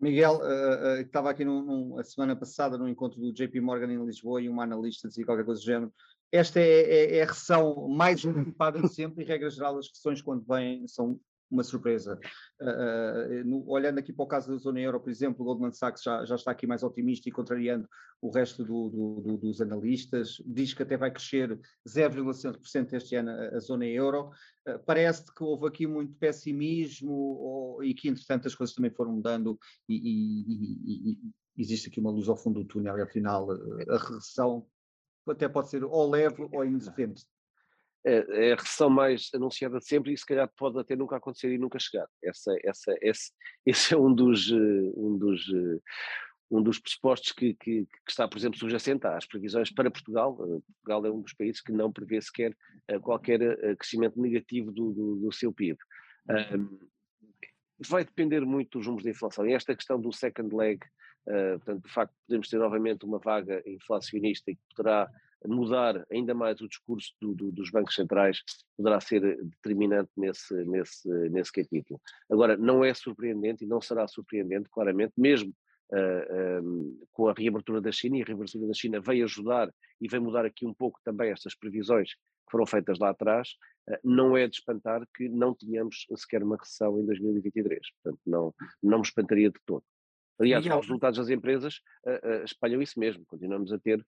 Miguel, 0.00 0.36
uh, 0.36 0.38
uh, 0.38 1.00
estava 1.02 1.28
aqui 1.28 1.44
num, 1.44 1.62
num, 1.62 1.98
a 1.98 2.04
semana 2.04 2.34
passada 2.34 2.78
no 2.78 2.88
encontro 2.88 3.20
do 3.20 3.34
JP 3.34 3.60
Morgan 3.60 3.92
em 3.92 4.02
Lisboa 4.02 4.40
e 4.40 4.48
uma 4.48 4.64
analista 4.64 5.08
dizia 5.08 5.26
qualquer 5.26 5.44
coisa 5.44 5.60
do 5.60 5.66
género 5.66 5.92
esta 6.32 6.58
é, 6.58 6.64
é, 6.64 7.16
é, 7.18 7.22
a 7.22 7.26
reação 7.26 7.86
mais 7.88 8.24
antecipada 8.24 8.80
de 8.80 8.88
sempre, 8.88 9.22
e 9.22 9.26
regra 9.26 9.50
geral, 9.50 9.76
as 9.76 9.88
questões 9.88 10.22
quando 10.22 10.42
vêm 10.46 10.88
são 10.88 11.20
uma 11.52 11.62
surpresa. 11.62 12.18
Uh, 12.60 13.44
no, 13.44 13.68
olhando 13.68 13.98
aqui 13.98 14.12
para 14.12 14.24
o 14.24 14.28
caso 14.28 14.50
da 14.50 14.56
zona 14.56 14.80
euro, 14.80 14.98
por 14.98 15.10
exemplo, 15.10 15.42
o 15.42 15.44
Goldman 15.44 15.72
Sachs 15.72 16.02
já, 16.02 16.24
já 16.24 16.34
está 16.34 16.50
aqui 16.50 16.66
mais 16.66 16.82
otimista 16.82 17.28
e 17.28 17.32
contrariando 17.32 17.86
o 18.20 18.30
resto 18.30 18.64
do, 18.64 18.88
do, 18.88 19.20
do, 19.20 19.36
dos 19.36 19.60
analistas, 19.60 20.42
diz 20.46 20.72
que 20.72 20.82
até 20.82 20.96
vai 20.96 21.10
crescer 21.10 21.60
0,5% 21.86 22.94
este 22.94 23.16
ano 23.16 23.30
a, 23.30 23.56
a, 23.56 23.60
zona 23.60 23.84
euro. 23.86 24.30
Uh, 24.66 24.78
parece 24.86 25.24
que 25.34 25.44
houve 25.44 25.66
aqui 25.66 25.86
muito 25.86 26.14
pessimismo 26.14 27.12
ou, 27.12 27.84
e 27.84 27.92
que, 27.94 28.08
entretanto, 28.08 28.48
as 28.48 28.54
coisas 28.54 28.74
também 28.74 28.90
foram 28.90 29.12
mudando 29.12 29.58
e, 29.88 29.96
e, 29.96 31.12
e, 31.12 31.18
existe 31.56 31.88
aqui 31.88 32.00
uma 32.00 32.10
luz 32.10 32.28
ao 32.28 32.36
fundo 32.36 32.60
do 32.60 32.66
túnel 32.66 32.96
e 32.96 33.02
afinal 33.02 33.50
a 33.50 33.98
recessão 33.98 34.66
até 35.28 35.48
pode 35.48 35.68
ser 35.68 35.84
ou 35.84 36.10
leve 36.10 36.48
ou 36.50 36.64
independente. 36.64 37.26
É, 38.04 38.52
a 38.52 38.56
recessão 38.56 38.90
mais 38.90 39.30
anunciada 39.32 39.80
sempre 39.80 40.12
e 40.12 40.18
se 40.18 40.26
calhar 40.26 40.50
pode 40.56 40.78
até 40.78 40.96
nunca 40.96 41.16
acontecer 41.16 41.52
e 41.52 41.58
nunca 41.58 41.78
chegar. 41.78 42.08
Essa, 42.22 42.52
essa, 42.64 42.94
esse, 43.00 43.32
esse 43.64 43.94
é 43.94 43.96
um 43.98 44.12
dos, 44.12 44.50
eh, 44.50 44.92
um 44.96 45.16
dos, 45.16 45.48
eh, 45.48 45.78
um 46.50 46.62
dos 46.62 46.80
pressupostos 46.80 47.30
que, 47.30 47.54
que, 47.54 47.84
que, 47.84 48.10
está, 48.10 48.26
por 48.26 48.38
exemplo, 48.38 48.58
subjacente 48.58 49.06
às 49.06 49.24
previsões 49.24 49.72
para 49.72 49.90
Portugal. 49.90 50.36
Eh, 50.40 50.60
Portugal 50.82 51.06
é 51.06 51.10
um 51.12 51.20
dos 51.20 51.32
países 51.32 51.60
que 51.60 51.70
não 51.70 51.92
prevê 51.92 52.20
sequer 52.20 52.56
qualquer 53.02 53.38
crescimento 53.76 54.20
negativo 54.20 54.72
do, 54.72 54.92
do, 54.92 55.16
do 55.16 55.32
seu 55.32 55.52
PIB. 55.52 55.78
Um, 56.28 56.78
vai 57.88 58.04
depender 58.04 58.40
muito 58.40 58.78
dos 58.78 58.86
números 58.86 59.04
de 59.04 59.10
inflação. 59.10 59.46
E 59.46 59.52
esta 59.52 59.74
questão 59.74 60.00
do 60.00 60.12
second 60.12 60.54
leg, 60.54 60.80
uh, 61.28 61.58
portanto, 61.58 61.86
de 61.86 61.92
facto, 61.92 62.14
podemos 62.26 62.48
ter 62.48 62.58
novamente 62.58 63.04
uma 63.04 63.18
vaga 63.18 63.62
inflacionista 63.66 64.50
e 64.50 64.56
que 64.56 64.62
poderá 64.74 65.08
mudar 65.46 66.04
ainda 66.10 66.34
mais 66.34 66.60
o 66.60 66.68
discurso 66.68 67.12
do, 67.20 67.34
do, 67.34 67.52
dos 67.52 67.70
bancos 67.70 67.94
centrais, 67.94 68.38
poderá 68.76 69.00
ser 69.00 69.20
determinante 69.44 70.10
nesse, 70.16 70.54
nesse, 70.64 71.08
nesse 71.30 71.52
capítulo. 71.52 72.00
Agora, 72.30 72.56
não 72.56 72.84
é 72.84 72.92
surpreendente 72.94 73.64
e 73.64 73.66
não 73.66 73.80
será 73.80 74.06
surpreendente, 74.06 74.68
claramente, 74.70 75.12
mesmo 75.16 75.50
uh, 75.50 75.96
eh, 75.96 76.60
um, 76.62 76.80
ehm, 76.80 77.06
com 77.12 77.28
a 77.28 77.34
reabertura 77.34 77.80
da 77.80 77.92
China, 77.92 78.18
e 78.18 78.22
a 78.22 78.24
reabertura 78.24 78.66
da 78.66 78.74
China 78.74 79.00
veio 79.00 79.24
ajudar 79.24 79.72
e 80.00 80.08
veio 80.08 80.22
mudar 80.22 80.44
aqui 80.44 80.66
um 80.66 80.74
pouco 80.74 81.00
também 81.04 81.30
estas 81.30 81.54
previsões 81.54 82.14
que 82.14 82.50
foram 82.50 82.66
feitas 82.66 82.98
lá 82.98 83.10
atrás, 83.10 83.50
uh, 83.88 83.98
não 84.04 84.36
é 84.36 84.46
de 84.46 84.56
espantar 84.56 85.06
que 85.14 85.28
não 85.28 85.54
tenhamos 85.54 86.06
sequer 86.16 86.42
uma 86.42 86.56
recessão 86.56 86.98
em 86.98 87.06
2023. 87.06 87.80
Portanto, 88.02 88.20
não, 88.26 88.54
não 88.82 88.98
me 88.98 89.04
espantaria 89.04 89.50
de 89.50 89.58
todo. 89.66 89.84
Aliás, 90.40 90.64
os 90.64 90.72
resultados 90.72 91.18
das 91.18 91.28
empresas 91.28 91.76
uh, 92.06 92.44
espalham 92.44 92.82
isso 92.82 92.98
mesmo, 92.98 93.24
continuamos 93.26 93.72
a 93.72 93.78
ter 93.78 94.04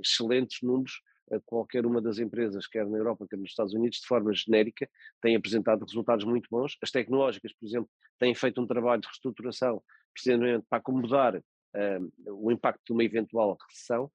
excelentes 0.00 0.58
números 0.62 1.00
qualquer 1.40 1.86
uma 1.86 2.00
das 2.00 2.18
empresas, 2.18 2.66
quer 2.66 2.86
na 2.86 2.98
Europa, 2.98 3.26
quer 3.28 3.36
nos 3.36 3.50
Estados 3.50 3.72
Unidos, 3.72 3.98
de 3.98 4.06
forma 4.06 4.32
genérica, 4.34 4.88
tem 5.20 5.36
apresentado 5.36 5.84
resultados 5.84 6.24
muito 6.24 6.48
bons. 6.50 6.76
As 6.82 6.90
tecnológicas, 6.90 7.52
por 7.52 7.66
exemplo, 7.66 7.90
têm 8.18 8.34
feito 8.34 8.60
um 8.60 8.66
trabalho 8.66 9.00
de 9.00 9.08
reestruturação 9.08 9.82
precisamente 10.12 10.66
para 10.68 10.78
acomodar 10.78 11.36
um, 11.36 12.12
o 12.26 12.52
impacto 12.52 12.82
de 12.86 12.92
uma 12.92 13.04
eventual 13.04 13.56
recessão. 13.68 14.10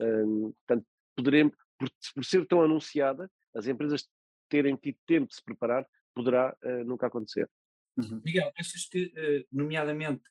Um, 0.00 0.52
portanto, 0.52 0.86
poderemos, 1.14 1.54
por, 1.78 1.90
por, 2.14 2.24
ser 2.24 2.46
tão 2.46 2.62
anunciada, 2.62 3.30
as 3.54 3.66
empresas 3.66 4.08
terem 4.48 4.76
tido 4.76 4.98
tempo 5.06 5.28
de 5.28 5.34
se 5.34 5.44
preparar, 5.44 5.86
poderá 6.14 6.56
uh, 6.64 6.84
nunca 6.84 7.06
acontecer. 7.06 7.48
Uhum. 7.96 8.22
Miguel, 8.24 8.50
achas 8.58 8.86
que, 8.86 9.06
uh, 9.06 9.46
nomeadamente, 9.52 10.22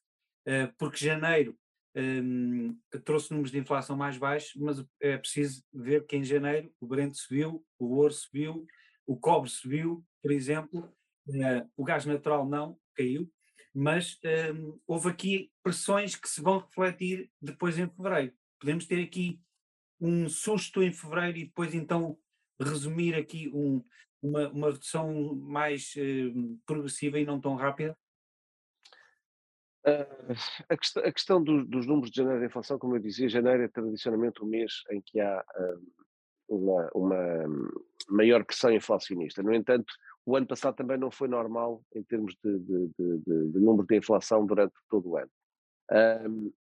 porque 0.80 1.06
janeiro 1.06 1.56
um, 1.96 2.78
trouxe 3.04 3.32
números 3.32 3.52
de 3.52 3.60
inflação 3.60 3.98
mais 3.98 4.18
baixos, 4.18 4.54
mas 4.56 4.84
é 5.02 5.18
preciso 5.18 5.64
ver 5.74 6.06
que 6.06 6.16
em 6.16 6.24
janeiro 6.24 6.72
o 6.80 6.88
Brent 6.88 7.14
subiu, 7.16 7.66
o 7.78 7.96
ouro 7.98 8.14
subiu, 8.14 8.66
o 9.06 9.18
cobre 9.18 9.50
subiu, 9.50 10.06
por 10.22 10.32
exemplo, 10.32 10.94
o 11.76 11.84
gás 11.84 12.06
natural 12.06 12.48
não, 12.48 12.78
caiu, 12.96 13.30
mas 13.74 14.20
um, 14.54 14.80
houve 14.86 15.10
aqui 15.10 15.52
pressões 15.64 16.16
que 16.16 16.28
se 16.28 16.42
vão 16.42 16.60
refletir 16.60 17.30
depois 17.42 17.78
em 17.78 17.90
fevereiro. 17.90 18.34
Podemos 18.60 18.86
ter 18.86 19.02
aqui 19.02 19.40
um 20.00 20.28
susto 20.28 20.84
em 20.84 20.92
fevereiro 20.92 21.38
e 21.38 21.46
depois 21.46 21.74
então 21.74 22.18
resumir 22.60 23.16
aqui 23.16 23.50
um, 23.54 23.84
uma, 24.22 24.50
uma 24.50 24.72
redução 24.72 25.36
mais 25.36 25.94
uh, 25.96 26.60
progressiva 26.66 27.20
e 27.20 27.26
não 27.26 27.40
tão 27.40 27.56
rápida? 27.56 27.98
Uh, 29.86 30.34
a, 30.70 30.78
quest 30.78 30.98
a, 30.98 31.12
questão 31.12 31.44
do, 31.44 31.66
dos 31.66 31.88
números 31.88 32.12
de 32.12 32.18
janeiro 32.18 32.40
de 32.40 32.46
inflação, 32.46 32.78
como 32.78 32.96
eu 32.96 33.00
dizia, 33.00 33.28
janeiro 33.28 33.64
é 33.64 33.68
tradicionalmente 33.68 34.42
o 34.44 34.46
mês 34.46 34.84
em 34.92 35.02
que 35.02 35.20
há 35.20 35.44
uh, 35.58 35.92
uma, 36.48 36.90
uma, 36.94 37.18
maior 38.10 38.46
pressão 38.46 38.72
inflacionista. 38.72 39.42
No 39.42 39.54
entanto, 39.54 39.92
o 40.26 40.36
ano 40.36 40.46
passado 40.46 40.76
também 40.76 40.98
não 40.98 41.10
foi 41.10 41.28
normal 41.28 41.84
em 41.96 42.04
termos 42.04 42.36
de, 42.44 42.60
de, 42.60 42.88
de, 42.98 43.52
de 43.52 43.60
número 43.60 43.88
de 43.88 43.98
inflação 43.98 44.46
durante 44.46 44.74
todo 44.90 45.10
o 45.10 45.18
ano. 45.18 45.32
Um, 45.92 46.54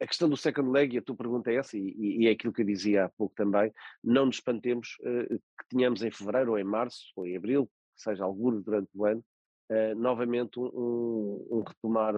a 0.00 0.06
questão 0.06 0.28
do 0.28 0.36
second 0.36 0.70
leg, 0.70 0.94
e 0.94 0.98
a 0.98 1.02
tua 1.02 1.16
pergunta 1.16 1.50
é 1.50 1.56
essa, 1.56 1.78
e, 1.78 1.94
e, 2.22 2.26
é 2.26 2.32
aquilo 2.32 2.52
que 2.52 2.62
eu 2.62 2.66
dizia 2.66 3.04
há 3.04 3.08
pouco 3.08 3.34
também, 3.36 3.72
não 4.02 4.26
nos 4.26 4.36
espantemos 4.36 4.96
uh, 5.00 5.38
que 5.38 5.68
tenhamos 5.68 6.02
em 6.02 6.10
fevereiro, 6.10 6.52
ou 6.52 6.58
em 6.58 6.64
março, 6.64 7.12
ou 7.14 7.26
em 7.26 7.36
abril, 7.36 7.70
seja 7.96 8.24
algum 8.24 8.60
durante 8.60 8.90
o 8.92 9.06
ano, 9.06 9.24
uh, 9.74 9.94
novamente 9.96 10.58
um, 10.58 11.46
um 11.50 11.62
retomar 11.66 12.14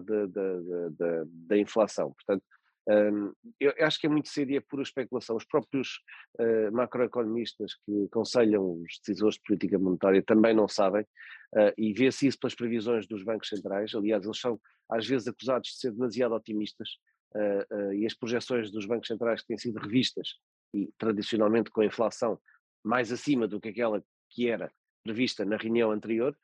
da 1.48 1.56
inflação. 1.56 2.12
Portanto, 2.12 2.44
um, 2.88 3.32
eu 3.58 3.74
acho 3.80 3.98
que 3.98 4.06
é 4.06 4.10
muito 4.10 4.28
cedo 4.28 4.52
e 4.52 4.56
é 4.56 4.60
pura 4.60 4.82
especulação. 4.82 5.36
Os 5.36 5.44
próprios 5.44 6.00
uh, 6.38 6.70
macroeconomistas 6.72 7.74
que 7.84 8.04
aconselham 8.04 8.80
os 8.80 8.98
decisores 9.04 9.34
de 9.36 9.42
política 9.42 9.78
monetária 9.78 10.22
também 10.22 10.54
não 10.54 10.68
sabem, 10.68 11.02
uh, 11.02 11.72
e 11.76 11.92
vê-se 11.92 12.28
isso 12.28 12.38
pelas 12.38 12.54
previsões 12.54 13.06
dos 13.06 13.24
bancos 13.24 13.48
centrais. 13.48 13.92
Aliás, 13.94 14.24
eles 14.24 14.38
são 14.38 14.60
às 14.88 15.06
vezes 15.06 15.26
acusados 15.26 15.70
de 15.70 15.78
ser 15.78 15.90
demasiado 15.90 16.34
otimistas, 16.34 16.90
uh, 17.34 17.92
e 17.92 18.06
as 18.06 18.14
projeções 18.14 18.70
dos 18.70 18.86
bancos 18.86 19.08
centrais 19.08 19.40
que 19.40 19.48
têm 19.48 19.58
sido 19.58 19.80
revistas, 19.80 20.34
e 20.72 20.88
tradicionalmente 20.96 21.70
com 21.70 21.80
a 21.80 21.86
inflação 21.86 22.38
mais 22.84 23.10
acima 23.10 23.48
do 23.48 23.60
que 23.60 23.70
aquela 23.70 24.02
que 24.30 24.48
era 24.48 24.70
prevista 25.02 25.44
na 25.44 25.56
reunião 25.56 25.90
anterior, 25.90 26.36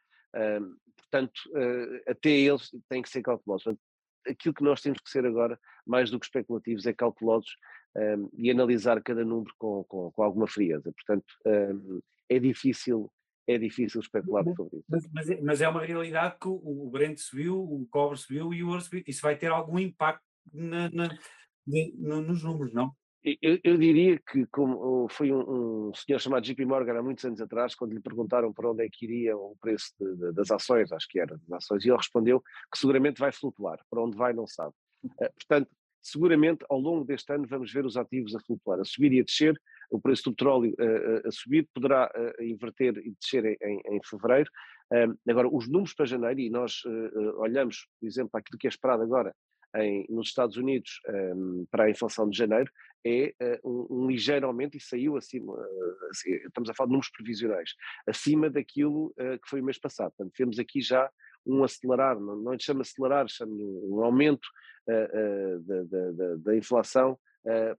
portanto, 1.13 1.41
até 2.09 2.31
eles 2.31 2.71
têm 2.89 3.03
que 3.03 3.11
ser 3.11 3.21
cautelosos 3.21 3.77
aquilo 4.27 4.55
que 4.55 4.65
nós 4.65 4.81
temos 4.81 5.01
que 5.01 5.11
ser 5.11 5.27
agora, 5.27 5.59
mais 5.87 6.11
do 6.11 6.19
que 6.19 6.27
especulativos, 6.27 6.87
é 6.87 6.93
cautelosos 6.93 7.57
um, 7.97 8.31
e 8.35 8.51
analisar 8.51 9.03
cada 9.03 9.25
número 9.25 9.53
com, 9.59 9.85
com, 9.85 10.11
com 10.13 10.23
alguma 10.23 10.47
frieza. 10.47 10.93
Portanto, 10.93 11.27
um, 11.47 12.01
é 12.29 12.39
difícil 12.39 13.11
é 13.45 13.59
difícil 13.59 14.01
especular 14.01 14.45
sobre 14.55 14.79
isso. 14.79 14.87
Mas, 14.89 15.09
mas, 15.13 15.29
é, 15.29 15.41
mas, 15.41 15.61
é 15.61 15.69
uma 15.69 15.85
realidade 15.85 16.37
que 16.41 16.47
o, 16.47 16.53
o 16.55 16.89
Brent 16.89 17.19
subiu, 17.19 17.61
o 17.61 17.85
cobre 17.91 18.17
subiu 18.17 18.55
e 18.55 18.63
o 18.63 18.69
ouro 18.69 18.81
subiu. 18.81 19.03
Isso 19.05 19.21
vai 19.21 19.37
ter 19.37 19.49
algum 19.49 19.81
impacto 19.81 20.23
na, 20.53 20.89
na, 20.91 21.09
de, 21.67 21.93
no, 21.99 22.23
nos 22.23 22.45
números, 22.45 22.73
não? 22.73 22.95
Eu, 23.25 23.59
eu, 23.63 23.79
diria 23.79 24.19
que, 24.19 24.45
como 24.47 25.07
foi 25.09 25.31
um, 25.31 25.91
um, 25.91 25.95
senhor 25.95 26.19
chamado 26.19 26.43
JP 26.43 26.65
Morgan 26.65 26.99
há 26.99 27.03
muitos 27.03 27.25
anos 27.25 27.41
atrás, 27.41 27.73
quando 27.73 27.93
lhe 27.93 28.01
perguntaram 28.01 28.53
para 28.53 28.69
onde 28.69 28.85
é 28.85 28.89
que 28.91 29.05
iria 29.05 29.37
o 29.37 29.57
preço 29.61 29.93
de, 30.01 30.17
de, 30.17 30.33
das 30.33 30.51
ações, 30.51 30.91
acho 30.91 31.07
que 31.09 31.21
era 31.21 31.39
das 31.47 31.53
ações, 31.53 31.85
e 31.85 31.89
ele 31.89 31.97
respondeu 31.97 32.41
que 32.41 32.79
seguramente 32.79 33.21
vai 33.21 33.31
flutuar, 33.31 33.79
para 33.89 34.03
onde 34.03 34.17
vai 34.17 34.33
não 34.33 34.45
sabe. 34.45 34.75
Uh, 35.05 35.33
portanto, 35.35 35.71
seguramente 36.03 36.65
ao 36.69 36.81
longo 36.81 37.05
deste 37.05 37.33
ano 37.33 37.47
vamos 37.47 37.73
ver 37.73 37.87
os 37.87 37.97
ativos 37.97 38.35
a 38.35 38.41
flutuar, 38.41 38.81
a 38.81 38.85
subir 38.85 39.13
e 39.13 39.21
a 39.21 39.25
descer, 39.25 39.57
o 39.89 40.01
preço 40.01 40.25
do 40.25 40.33
petróleo 40.33 40.75
uh, 40.81 41.29
a 41.29 41.31
subir, 41.31 41.69
poderá 41.73 42.11
uh, 42.11 42.43
inverter 42.43 42.99
e 42.99 43.15
descer 43.21 43.45
em, 43.45 43.81
em, 43.87 44.01
fevereiro. 44.03 44.51
agora, 45.29 45.49
os 45.49 45.69
números 45.69 45.95
para 45.95 46.07
janeiro, 46.07 46.41
e 46.41 46.51
nós 46.51 46.83
olhamos, 47.37 47.87
por 48.01 48.07
exemplo, 48.07 48.31
aquilo 48.35 48.59
que 48.59 48.67
é 48.67 48.71
esperado 48.71 49.05
agora 49.05 49.33
em, 49.77 50.07
nos 50.09 50.29
Estados 50.29 50.57
Unidos 50.57 51.01
um, 51.35 51.67
para 51.71 51.85
a 51.85 51.91
inflação 51.91 52.29
de 52.29 52.37
janeiro 52.37 52.71
é 53.05 53.35
uh, 53.65 53.69
um, 53.69 54.05
um, 54.05 54.07
ligeiro 54.07 54.47
aumento 54.47 54.77
e 54.77 54.81
saiu 54.81 55.17
acima, 55.17 55.55
uh, 55.55 56.47
estamos 56.47 56.71
a 56.71 56.75
falar 56.75 56.87
de 56.87 56.93
números 56.93 57.11
previsionais, 57.11 57.75
acima 58.07 58.49
daquilo 58.49 59.07
uh, 59.19 59.39
que 59.43 59.49
foi 59.49 59.61
o 59.61 59.65
mês 59.65 59.79
passado. 59.79 60.13
Portanto, 60.17 60.35
temos 60.37 60.59
aqui 60.59 60.81
já 60.81 61.11
um 61.45 61.65
acelerar, 61.65 62.19
não, 62.19 62.37
não 62.37 62.59
chama 62.59 62.83
acelerar, 62.83 63.27
chama 63.29 63.53
um 63.55 64.03
aumento 64.05 64.47
da, 64.87 66.13
da, 66.13 66.37
da, 66.37 66.57
inflação 66.57 67.19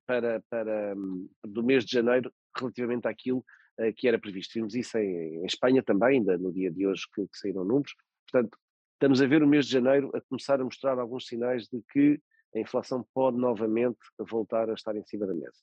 para, 0.05 0.41
para, 0.49 0.95
um, 0.95 1.29
do 1.43 1.63
mês 1.63 1.85
de 1.85 1.91
janeiro 1.93 2.31
relativamente 2.57 3.07
àquilo 3.07 3.43
que 3.95 4.07
era 4.07 4.19
previsto. 4.19 4.53
Vimos 4.53 4.75
isso 4.75 4.97
em, 4.97 5.37
em, 5.37 5.45
Espanha 5.45 5.81
também, 5.81 6.17
ainda 6.19 6.37
no 6.37 6.51
dia 6.51 6.69
de 6.69 6.85
hoje 6.85 7.03
que, 7.13 7.21
que 7.21 7.37
saíram 7.37 7.63
números. 7.63 7.95
Portanto, 8.29 8.57
estamos 8.93 9.21
a 9.21 9.27
ver 9.27 9.43
o 9.43 9.47
mês 9.47 9.65
de 9.65 9.71
janeiro 9.71 10.11
a 10.13 10.21
começar 10.21 10.59
a 10.59 10.63
mostrar 10.63 10.99
alguns 10.99 11.25
sinais 11.25 11.67
de 11.67 11.81
que 11.91 12.19
a 12.55 12.59
inflação 12.59 13.05
pode 13.13 13.37
novamente 13.37 13.99
voltar 14.19 14.69
a 14.69 14.73
estar 14.73 14.95
em 14.95 15.03
cima 15.03 15.25
da 15.25 15.33
mesa. 15.33 15.57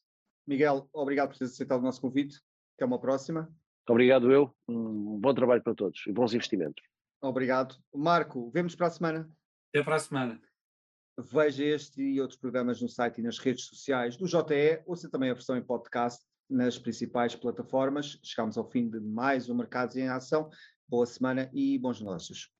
Miguel, 0.47 0.89
obrigado 0.93 1.29
por 1.31 1.39
ter 1.39 1.45
aceitado 1.45 1.81
o 1.81 1.85
nosso 1.85 2.01
convite. 2.01 2.41
Até 2.77 2.85
uma 2.85 2.99
próxima. 2.99 3.53
Obrigado 3.89 4.31
eu. 4.33 4.55
Um 4.69 5.19
bom 5.19 5.35
trabalho 5.35 5.63
para 5.63 5.75
todos 5.75 6.03
e 6.07 6.13
bons 6.13 6.33
investimentos. 6.33 6.83
Obrigado. 7.23 7.77
Marco, 7.95 8.51
vemos 8.51 8.75
para 8.75 8.87
a 8.87 8.91
semana. 8.91 9.31
Até 9.69 9.85
para 9.85 9.97
a 9.97 10.01
semana. 10.01 10.41
Veja 11.19 11.65
este 11.65 12.01
e 12.01 12.21
outros 12.21 12.39
programas 12.39 12.81
no 12.81 12.89
site 12.89 13.19
e 13.19 13.23
nas 13.23 13.39
redes 13.39 13.67
sociais 13.67 14.17
do 14.17 14.27
JE, 14.27 14.83
ouça 14.87 15.11
também 15.11 15.31
a 15.31 15.35
versão 15.35 15.57
em 15.57 15.63
podcast 15.63 16.25
nas 16.49 16.79
principais 16.79 17.37
plataformas. 17.37 18.19
Chegamos 18.25 18.57
ao 18.57 18.69
fim 18.71 18.89
de 18.89 18.99
mais 19.01 19.49
um 19.51 19.55
Mercados 19.55 19.97
em 19.97 20.09
Ação. 20.09 20.49
Boa 20.89 21.07
semana 21.07 21.51
e 21.53 21.79
bons 21.79 22.01
negócios. 22.01 22.51